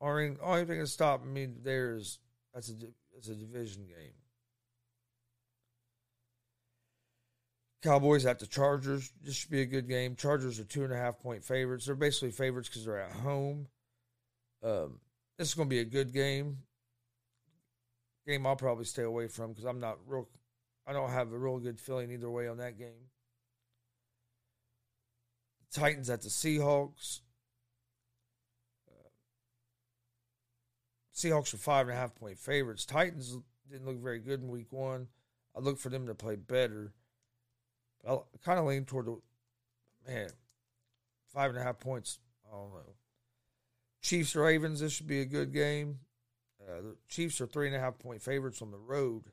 only, 0.00 0.36
only 0.42 0.64
thing 0.64 0.78
that's 0.78 0.92
stopping 0.92 1.32
me 1.32 1.46
there 1.46 1.94
is 1.94 2.18
that's 2.54 2.70
a, 2.70 2.74
that's 3.14 3.28
a 3.28 3.34
division 3.34 3.86
game. 3.86 4.17
Cowboys 7.82 8.26
at 8.26 8.38
the 8.38 8.46
Chargers. 8.46 9.12
This 9.22 9.36
should 9.36 9.50
be 9.50 9.62
a 9.62 9.66
good 9.66 9.88
game. 9.88 10.16
Chargers 10.16 10.58
are 10.58 10.64
two 10.64 10.84
and 10.84 10.92
a 10.92 10.96
half 10.96 11.20
point 11.20 11.44
favorites. 11.44 11.86
They're 11.86 11.94
basically 11.94 12.32
favorites 12.32 12.68
because 12.68 12.84
they're 12.84 13.00
at 13.00 13.12
home. 13.12 13.68
Um, 14.62 14.98
this 15.38 15.48
is 15.48 15.54
going 15.54 15.68
to 15.68 15.74
be 15.74 15.80
a 15.80 15.84
good 15.84 16.12
game. 16.12 16.58
Game 18.26 18.46
I'll 18.46 18.56
probably 18.56 18.84
stay 18.84 19.04
away 19.04 19.28
from 19.28 19.50
because 19.50 19.64
I'm 19.64 19.80
not 19.80 19.98
real. 20.06 20.28
I 20.86 20.92
don't 20.92 21.10
have 21.10 21.32
a 21.32 21.38
real 21.38 21.58
good 21.58 21.80
feeling 21.80 22.10
either 22.10 22.30
way 22.30 22.48
on 22.48 22.58
that 22.58 22.78
game. 22.78 23.10
Titans 25.72 26.10
at 26.10 26.22
the 26.22 26.28
Seahawks. 26.28 27.20
Uh, 28.88 29.08
Seahawks 31.14 31.54
are 31.54 31.58
five 31.58 31.88
and 31.88 31.96
a 31.96 32.00
half 32.00 32.14
point 32.14 32.38
favorites. 32.38 32.84
Titans 32.84 33.38
didn't 33.70 33.86
look 33.86 34.02
very 34.02 34.18
good 34.18 34.40
in 34.40 34.48
week 34.48 34.72
one. 34.72 35.08
I 35.56 35.60
look 35.60 35.78
for 35.78 35.90
them 35.90 36.06
to 36.06 36.14
play 36.14 36.36
better. 36.36 36.92
I 38.06 38.18
kind 38.44 38.58
of 38.58 38.66
lean 38.66 38.84
toward 38.84 39.06
the 39.06 39.18
man 40.06 40.30
five 41.32 41.50
and 41.50 41.58
a 41.58 41.62
half 41.62 41.78
points. 41.78 42.18
I 42.46 42.56
don't 42.56 42.72
know. 42.72 42.94
Chiefs 44.02 44.34
Ravens. 44.34 44.80
This 44.80 44.92
should 44.92 45.06
be 45.06 45.20
a 45.20 45.26
good 45.26 45.52
game. 45.52 45.98
Uh, 46.62 46.80
the 46.80 46.96
Chiefs 47.08 47.40
are 47.40 47.46
three 47.46 47.66
and 47.66 47.76
a 47.76 47.80
half 47.80 47.98
point 47.98 48.22
favorites 48.22 48.62
on 48.62 48.70
the 48.70 48.78
road. 48.78 49.24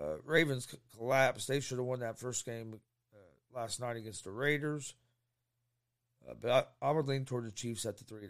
Uh, 0.00 0.16
Ravens 0.24 0.68
collapsed. 0.96 1.48
They 1.48 1.60
should 1.60 1.78
have 1.78 1.86
won 1.86 2.00
that 2.00 2.18
first 2.18 2.44
game 2.44 2.80
uh, 3.14 3.58
last 3.58 3.80
night 3.80 3.96
against 3.96 4.24
the 4.24 4.30
Raiders. 4.30 4.94
Uh, 6.28 6.34
but 6.40 6.50
I, 6.82 6.88
I, 6.88 6.90
would 6.90 7.06
lean 7.06 7.24
toward 7.24 7.46
the 7.46 7.50
Chiefs 7.50 7.86
at 7.86 7.96
the 7.96 8.04
three. 8.04 8.28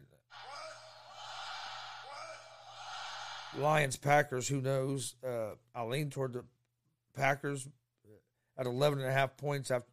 Lions 3.58 3.96
Packers. 3.96 4.48
Who 4.48 4.60
knows? 4.60 5.14
Uh, 5.26 5.54
I 5.74 5.82
lean 5.84 6.10
toward 6.10 6.34
the 6.34 6.44
Packers 7.14 7.66
at 8.58 8.66
11 8.66 9.00
and 9.00 9.08
a 9.08 9.12
half 9.12 9.36
points 9.36 9.70
after 9.70 9.90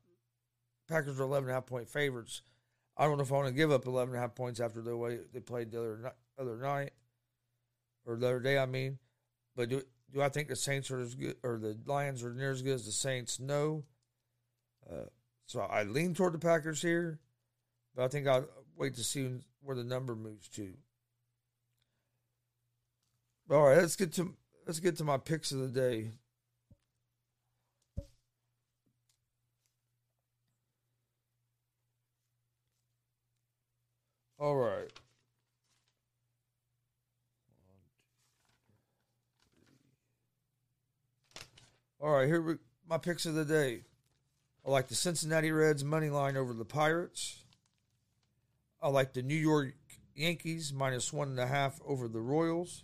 Packers 0.87 1.19
are 1.19 1.23
11 1.23 1.45
and 1.45 1.51
a 1.51 1.55
half 1.55 1.65
point 1.65 1.89
favorites. 1.89 2.41
I 2.97 3.05
don't 3.05 3.17
know 3.17 3.23
if 3.23 3.31
I 3.31 3.35
want 3.35 3.47
to 3.47 3.53
give 3.53 3.71
up 3.71 3.85
11 3.85 4.13
and 4.13 4.17
a 4.17 4.21
half 4.21 4.35
points 4.35 4.59
after 4.59 4.81
the 4.81 4.95
way 4.95 5.19
they 5.33 5.39
played 5.39 5.71
the 5.71 5.79
other, 5.79 6.13
other 6.39 6.57
night 6.57 6.91
or 8.05 8.15
the 8.15 8.27
other 8.27 8.39
day, 8.39 8.57
I 8.57 8.65
mean. 8.65 8.99
But 9.55 9.69
do, 9.69 9.81
do 10.13 10.21
I 10.21 10.29
think 10.29 10.47
the 10.47 10.55
Saints 10.55 10.91
are 10.91 10.99
as 10.99 11.15
good 11.15 11.37
or 11.43 11.57
the 11.57 11.77
Lions 11.85 12.23
are 12.23 12.33
near 12.33 12.51
as 12.51 12.61
good 12.61 12.73
as 12.73 12.85
the 12.85 12.91
Saints? 12.91 13.39
No. 13.39 13.83
Uh, 14.89 15.05
so 15.47 15.61
I 15.61 15.83
lean 15.83 16.13
toward 16.13 16.33
the 16.33 16.39
Packers 16.39 16.81
here, 16.81 17.19
but 17.95 18.03
I 18.03 18.07
think 18.07 18.27
I'll 18.27 18.47
wait 18.75 18.95
to 18.95 19.03
see 19.03 19.29
where 19.61 19.75
the 19.75 19.83
number 19.83 20.15
moves 20.15 20.49
to. 20.49 20.73
All 23.49 23.63
right, 23.67 23.77
let's 23.77 23.95
get 23.95 24.13
to 24.13 24.33
let's 24.65 24.79
get 24.79 24.97
to 24.97 25.03
my 25.03 25.17
picks 25.17 25.51
of 25.51 25.59
the 25.59 25.67
day. 25.67 26.11
All 34.43 34.57
right. 34.57 34.91
All 42.01 42.09
right, 42.09 42.27
here 42.27 42.41
we 42.41 42.55
my 42.85 42.97
picks 42.97 43.25
of 43.25 43.35
the 43.35 43.45
day. 43.45 43.83
I 44.67 44.69
like 44.69 44.89
the 44.89 44.95
Cincinnati 44.95 45.49
Reds 45.53 45.85
money 45.85 46.09
line 46.09 46.35
over 46.35 46.51
the 46.51 46.65
Pirates. 46.65 47.37
I 48.81 48.89
like 48.89 49.13
the 49.13 49.21
New 49.21 49.33
York 49.33 49.75
Yankees 50.13 50.73
minus 50.73 51.13
one 51.13 51.29
and 51.29 51.39
a 51.39 51.47
half 51.47 51.79
over 51.87 52.09
the 52.09 52.19
Royals. 52.19 52.83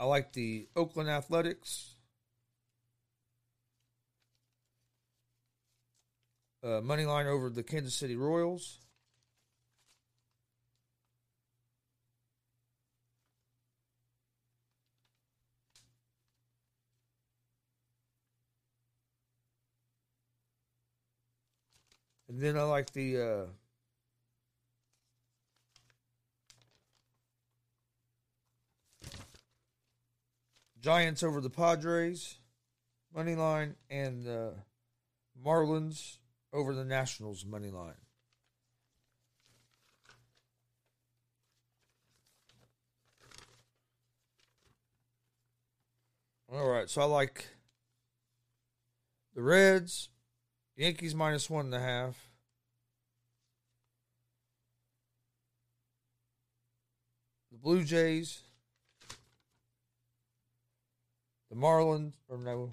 I 0.00 0.04
like 0.04 0.32
the 0.32 0.66
Oakland 0.74 1.08
Athletics 1.08 1.93
Uh, 6.64 6.80
money 6.80 7.04
line 7.04 7.26
over 7.26 7.50
the 7.50 7.62
Kansas 7.62 7.92
City 7.92 8.16
Royals. 8.16 8.78
And 22.28 22.40
then 22.40 22.56
I 22.56 22.62
like 22.62 22.90
the 22.94 23.20
uh, 23.20 23.44
Giants 30.80 31.22
over 31.22 31.42
the 31.42 31.50
Padres 31.50 32.36
money 33.14 33.34
line 33.34 33.74
and 33.90 34.24
the 34.24 34.54
Marlins 35.44 36.16
over 36.54 36.72
the 36.72 36.84
Nationals 36.84 37.44
money 37.44 37.70
line. 37.70 37.94
All 46.52 46.68
right, 46.68 46.88
so 46.88 47.02
I 47.02 47.06
like 47.06 47.48
the 49.34 49.42
Reds, 49.42 50.08
Yankees 50.76 51.12
minus 51.12 51.50
one 51.50 51.66
and 51.66 51.74
a 51.74 51.80
half. 51.80 52.30
The 57.50 57.58
Blue 57.58 57.82
Jays, 57.82 58.42
the 61.50 61.56
Marlins, 61.56 62.12
or 62.28 62.38
no, 62.38 62.72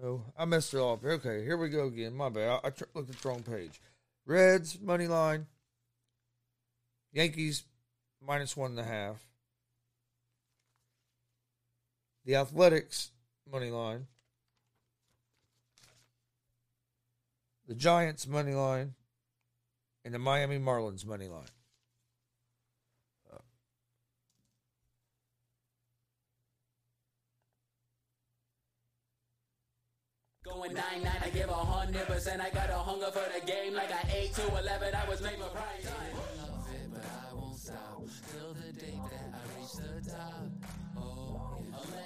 no, 0.00 0.24
I 0.38 0.44
messed 0.44 0.74
it 0.74 0.80
up. 0.80 1.04
Okay, 1.04 1.44
here 1.44 1.56
we 1.56 1.68
go 1.68 1.86
again. 1.86 2.14
My 2.14 2.28
bad. 2.28 2.60
I, 2.62 2.68
I 2.68 2.70
tr- 2.70 2.84
looked 2.94 3.10
at 3.10 3.20
the 3.20 3.28
wrong 3.28 3.42
page. 3.42 3.80
Reds 4.24 4.80
money 4.80 5.08
line. 5.08 5.46
Yankees 7.12 7.64
minus 8.26 8.56
one 8.56 8.70
and 8.70 8.80
a 8.80 8.84
half. 8.84 9.16
The 12.24 12.36
Athletics 12.36 13.10
money 13.50 13.70
line. 13.70 14.06
The 17.66 17.74
Giants 17.74 18.26
money 18.26 18.54
line. 18.54 18.94
And 20.04 20.14
the 20.14 20.18
Miami 20.18 20.58
Marlins 20.58 21.04
money 21.04 21.28
line. 21.28 21.44
Going 30.54 30.74
9 30.74 30.84
9, 31.02 31.12
I 31.22 31.28
give 31.30 31.48
a 31.48 31.54
hundred 31.54 32.06
percent. 32.06 32.42
I 32.42 32.50
got 32.50 32.68
a 32.68 32.74
hunger 32.74 33.06
for 33.06 33.22
the 33.32 33.46
game 33.46 33.74
like 33.74 33.90
I 33.90 34.06
8 34.14 34.34
to 34.34 34.58
11. 34.58 34.94
I 34.94 35.08
was 35.08 35.22
made 35.22 35.38
for 35.38 35.48
prime 35.48 35.64
time. 35.82 36.12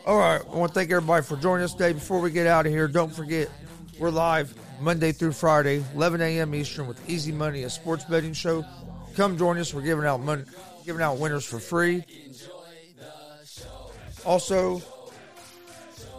All 0.07 0.19
right, 0.19 0.41
I 0.41 0.57
want 0.57 0.73
to 0.73 0.79
thank 0.79 0.93
everybody 0.93 1.25
for 1.25 1.37
joining 1.37 1.65
us 1.65 1.73
today. 1.73 1.93
Before 1.93 2.21
we 2.21 2.31
get 2.31 2.47
out 2.47 2.67
of 2.67 2.73
here, 2.73 2.87
don't 2.87 3.13
forget 3.13 3.49
we're 3.99 4.11
live 4.11 4.55
Monday 4.81 5.11
through 5.11 5.33
Friday, 5.33 5.83
11 5.95 6.21
a.m. 6.21 6.55
Eastern, 6.55 6.87
with 6.87 7.11
Easy 7.11 7.33
Money, 7.33 7.65
a 7.65 7.71
sports 7.71 8.05
betting 8.05 8.33
show. 8.33 8.65
Come 9.17 9.37
join 9.37 9.59
us. 9.59 9.75
We're 9.75 9.83
giving 9.83 10.05
out 10.05 10.21
money, 10.21 10.45
giving 10.85 11.03
out 11.03 11.19
winners 11.19 11.45
for 11.45 11.59
free. 11.59 12.05
Also, 14.25 14.83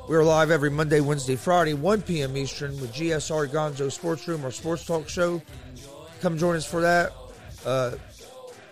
we're 0.07 0.23
live 0.23 0.51
every 0.51 0.69
Monday, 0.69 1.01
Wednesday, 1.01 1.35
Friday, 1.35 1.73
1 1.73 2.01
p.m. 2.03 2.37
Eastern 2.37 2.79
with 2.79 2.93
GSR 2.93 3.47
Gonzo 3.49 3.91
Sports 3.91 4.27
Room, 4.27 4.43
our 4.45 4.51
sports 4.51 4.85
talk 4.85 5.09
show. 5.09 5.41
Come 6.21 6.37
join 6.37 6.55
us 6.55 6.65
for 6.65 6.81
that. 6.81 7.13
Uh, 7.65 7.91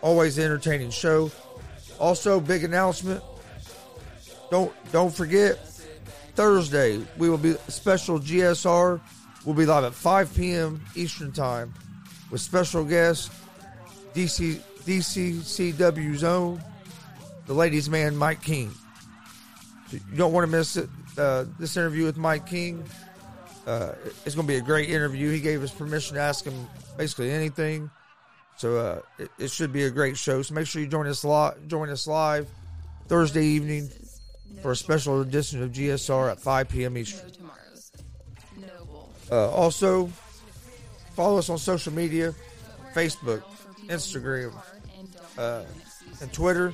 always 0.02 0.40
entertaining 0.40 0.90
show. 0.90 1.30
Also, 2.00 2.40
big 2.40 2.64
announcement. 2.64 3.24
Don't 4.52 4.74
don't 4.92 5.14
forget 5.14 5.58
Thursday 6.36 7.04
we 7.18 7.30
will 7.30 7.38
be 7.38 7.54
special 7.68 8.20
GSR. 8.20 9.02
We'll 9.44 9.56
be 9.56 9.66
live 9.66 9.84
at 9.84 9.94
5 9.94 10.36
p.m. 10.36 10.84
Eastern 10.96 11.32
time 11.32 11.74
with 12.32 12.42
special 12.42 12.84
guest 12.84 13.32
DC 14.14 14.60
DCCW 14.86 16.16
Zone, 16.16 16.64
the 17.48 17.54
ladies' 17.54 17.90
man 17.90 18.16
Mike 18.16 18.42
King. 18.42 18.72
You 19.92 20.00
don't 20.16 20.34
want 20.34 20.50
to 20.50 20.52
miss 20.52 20.78
it. 20.78 20.90
Uh, 21.18 21.46
this 21.60 21.78
interview 21.78 22.06
with 22.06 22.18
Mike 22.18 22.46
King. 22.46 22.84
Uh, 23.66 23.94
it's 24.26 24.36
going 24.36 24.48
to 24.48 24.54
be 24.54 24.58
a 24.58 24.62
great 24.62 24.90
interview. 24.90 25.32
He 25.32 25.40
gave 25.40 25.64
us 25.64 25.72
permission 25.72 26.16
to 26.16 26.22
ask 26.22 26.46
him 26.46 26.68
basically 26.98 27.32
anything. 27.32 27.90
So 28.58 28.78
uh, 28.78 29.02
it, 29.18 29.32
it, 29.38 29.52
should 29.52 29.74
be 29.74 29.84
a 29.84 29.90
great 29.90 30.18
show. 30.18 30.42
So 30.42 30.54
make 30.54 30.68
sure 30.68 30.82
you 30.82 30.88
join 30.88 31.08
us 31.08 31.24
live. 31.24 31.68
Join 31.68 31.90
us 31.90 32.08
live 32.08 32.48
Thursday 33.08 33.46
evening 33.46 33.90
for 34.62 34.72
a 34.72 34.76
special 34.76 35.22
edition 35.22 35.62
of 35.62 35.72
GSR 35.72 36.32
at 36.32 36.40
5 36.40 36.70
p.m. 36.70 36.98
Eastern. 36.98 37.32
Uh, 39.32 39.50
also, 39.50 40.08
follow 41.16 41.40
us 41.40 41.50
on 41.50 41.58
social 41.58 41.92
media: 41.92 42.34
Facebook, 42.94 43.42
Instagram, 43.88 44.54
uh, 45.38 45.64
and 46.22 46.32
Twitter. 46.32 46.74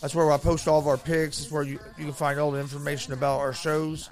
That's 0.00 0.14
where 0.14 0.30
I 0.32 0.38
post 0.38 0.66
all 0.66 0.78
of 0.78 0.86
our 0.86 0.96
picks. 0.96 1.38
That's 1.38 1.50
where 1.52 1.62
you, 1.62 1.78
you 1.98 2.04
can 2.04 2.12
find 2.12 2.38
all 2.38 2.50
the 2.50 2.60
information 2.60 3.12
about 3.12 3.40
our 3.40 3.52
shows. 3.52 4.08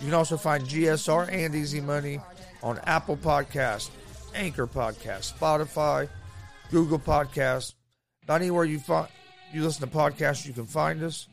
You 0.00 0.06
can 0.06 0.14
also 0.14 0.36
find 0.36 0.64
GSR 0.64 1.28
and 1.30 1.54
Easy 1.54 1.80
Money 1.80 2.20
on 2.62 2.80
Apple 2.84 3.16
Podcast, 3.16 3.90
Anchor 4.34 4.66
Podcast, 4.66 5.32
Spotify, 5.32 6.08
Google 6.70 6.98
Podcast. 6.98 7.74
Not 8.26 8.40
anywhere 8.40 8.64
you 8.64 8.80
find 8.80 9.08
you 9.52 9.62
listen 9.62 9.88
to 9.88 9.94
podcasts, 9.94 10.46
you 10.46 10.54
can 10.54 10.66
find 10.66 11.02
us. 11.02 11.28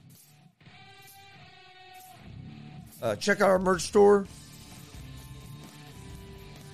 Uh, 3.01 3.15
check 3.15 3.39
out 3.39 3.49
our 3.49 3.59
merch 3.59 3.83
store. 3.83 4.27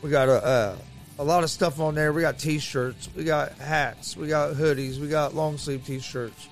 We 0.01 0.09
got 0.09 0.27
a, 0.27 0.43
uh, 0.43 0.75
a 1.19 1.23
lot 1.23 1.43
of 1.43 1.51
stuff 1.51 1.79
on 1.79 1.95
there. 1.95 2.11
We 2.11 2.21
got 2.21 2.39
t-shirts, 2.39 3.09
we 3.15 3.23
got 3.23 3.53
hats, 3.53 4.17
we 4.17 4.27
got 4.27 4.55
hoodies, 4.55 4.99
we 4.99 5.07
got 5.07 5.35
long 5.35 5.57
sleeve 5.57 5.85
t-shirts. 5.85 6.49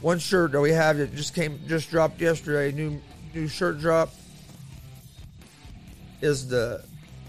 One 0.00 0.18
shirt 0.18 0.52
that 0.52 0.60
we 0.60 0.70
have 0.70 0.96
that 0.96 1.14
just 1.14 1.34
came, 1.34 1.60
just 1.66 1.90
dropped 1.90 2.20
yesterday. 2.20 2.74
New 2.74 3.00
new 3.34 3.48
shirt 3.48 3.78
drop 3.80 4.10
is 6.22 6.48
the 6.48 6.82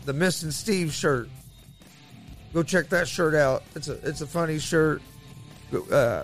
the 0.06 0.14
Missing 0.14 0.52
Steve 0.52 0.94
shirt. 0.94 1.30
Go 2.54 2.64
check 2.64 2.90
that 2.90 3.08
shirt 3.08 3.36
out. 3.36 3.64
It's 3.76 3.90
a 3.90 3.94
it's 4.08 4.22
a 4.22 4.28
funny 4.28 4.58
shirt. 4.58 5.02
Uh, 5.92 6.24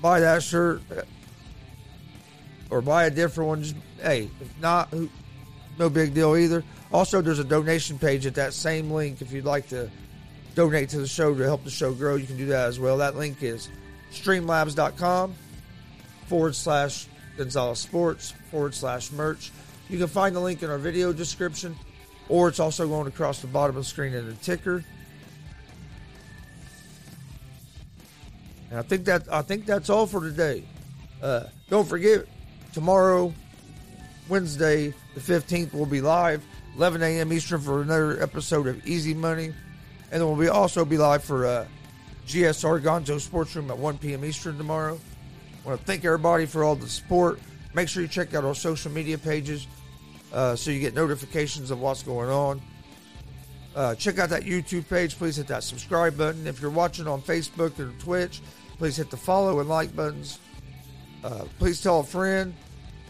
buy 0.00 0.20
that 0.20 0.42
shirt 0.42 0.82
uh, 0.96 1.02
or 2.70 2.80
buy 2.80 3.06
a 3.06 3.10
different 3.10 3.48
one. 3.48 3.62
Just 3.62 3.76
hey, 4.00 4.30
if 4.40 4.60
not, 4.60 4.92
no 5.78 5.90
big 5.90 6.14
deal 6.14 6.36
either. 6.36 6.62
Also, 6.92 7.20
there's 7.20 7.40
a 7.40 7.44
donation 7.44 7.98
page 7.98 8.24
at 8.24 8.36
that 8.36 8.52
same 8.52 8.90
link 8.90 9.20
if 9.20 9.32
you'd 9.32 9.44
like 9.44 9.68
to 9.68 9.90
donate 10.54 10.88
to 10.90 10.98
the 10.98 11.08
show 11.08 11.34
to 11.34 11.42
help 11.42 11.64
the 11.64 11.70
show 11.70 11.92
grow. 11.92 12.14
You 12.14 12.26
can 12.26 12.36
do 12.36 12.46
that 12.46 12.68
as 12.68 12.78
well. 12.78 12.98
That 12.98 13.16
link 13.16 13.42
is 13.42 13.68
streamlabs.com 14.12 15.34
forward 16.26 16.54
slash 16.54 17.06
Gonzalez 17.36 17.78
Sports 17.78 18.32
forward 18.50 18.74
slash 18.74 19.12
merch. 19.12 19.50
You 19.88 19.98
can 19.98 20.08
find 20.08 20.34
the 20.34 20.40
link 20.40 20.62
in 20.62 20.70
our 20.70 20.78
video 20.78 21.12
description, 21.12 21.76
or 22.28 22.48
it's 22.48 22.60
also 22.60 22.88
going 22.88 23.06
across 23.06 23.40
the 23.40 23.46
bottom 23.46 23.76
of 23.76 23.84
the 23.84 23.88
screen 23.88 24.14
in 24.14 24.26
the 24.26 24.34
ticker. 24.34 24.84
And 28.70 28.78
I 28.78 28.82
think 28.82 29.04
that 29.04 29.32
I 29.32 29.42
think 29.42 29.64
that's 29.64 29.90
all 29.90 30.06
for 30.06 30.20
today. 30.20 30.64
Uh, 31.22 31.44
don't 31.70 31.88
forget, 31.88 32.26
tomorrow, 32.72 33.32
Wednesday 34.28 34.92
the 35.14 35.20
fifteenth, 35.20 35.72
we'll 35.72 35.86
be 35.86 36.00
live 36.00 36.42
11 36.76 37.02
a.m. 37.02 37.32
Eastern 37.32 37.60
for 37.60 37.80
another 37.80 38.22
episode 38.22 38.66
of 38.66 38.86
Easy 38.86 39.14
Money, 39.14 39.46
and 39.46 40.20
then 40.20 40.26
we'll 40.26 40.36
be 40.36 40.48
also 40.48 40.84
be 40.84 40.98
live 40.98 41.24
for 41.24 41.46
uh, 41.46 41.66
GSR 42.26 42.82
Gonzo 42.82 43.18
Sports 43.18 43.56
Room 43.56 43.70
at 43.70 43.78
1 43.78 43.96
p.m. 43.98 44.24
Eastern 44.24 44.58
tomorrow. 44.58 45.00
Want 45.66 45.80
to 45.80 45.84
thank 45.84 46.04
everybody 46.04 46.46
for 46.46 46.62
all 46.62 46.76
the 46.76 46.88
support. 46.88 47.40
Make 47.74 47.88
sure 47.88 48.00
you 48.00 48.08
check 48.08 48.34
out 48.34 48.44
our 48.44 48.54
social 48.54 48.92
media 48.92 49.18
pages 49.18 49.66
uh, 50.32 50.54
so 50.54 50.70
you 50.70 50.78
get 50.78 50.94
notifications 50.94 51.72
of 51.72 51.80
what's 51.80 52.04
going 52.04 52.30
on. 52.30 52.62
Uh, 53.74 53.96
check 53.96 54.20
out 54.20 54.30
that 54.30 54.44
YouTube 54.44 54.88
page. 54.88 55.18
Please 55.18 55.36
hit 55.36 55.48
that 55.48 55.64
subscribe 55.64 56.16
button. 56.16 56.46
If 56.46 56.62
you're 56.62 56.70
watching 56.70 57.08
on 57.08 57.20
Facebook 57.20 57.80
or 57.80 57.90
Twitch, 57.98 58.40
please 58.78 58.96
hit 58.96 59.10
the 59.10 59.16
follow 59.16 59.58
and 59.58 59.68
like 59.68 59.94
buttons. 59.96 60.38
Uh, 61.24 61.46
please 61.58 61.82
tell 61.82 61.98
a 61.98 62.04
friend. 62.04 62.54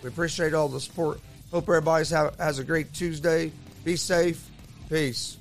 We 0.03 0.09
appreciate 0.09 0.55
all 0.55 0.69
the 0.69 0.81
support. 0.81 1.21
Hope 1.51 1.65
everybody 1.65 2.07
has 2.39 2.59
a 2.59 2.65
great 2.65 2.95
Tuesday. 2.95 3.53
Be 3.85 3.97
safe. 3.97 4.51
Peace. 4.89 5.37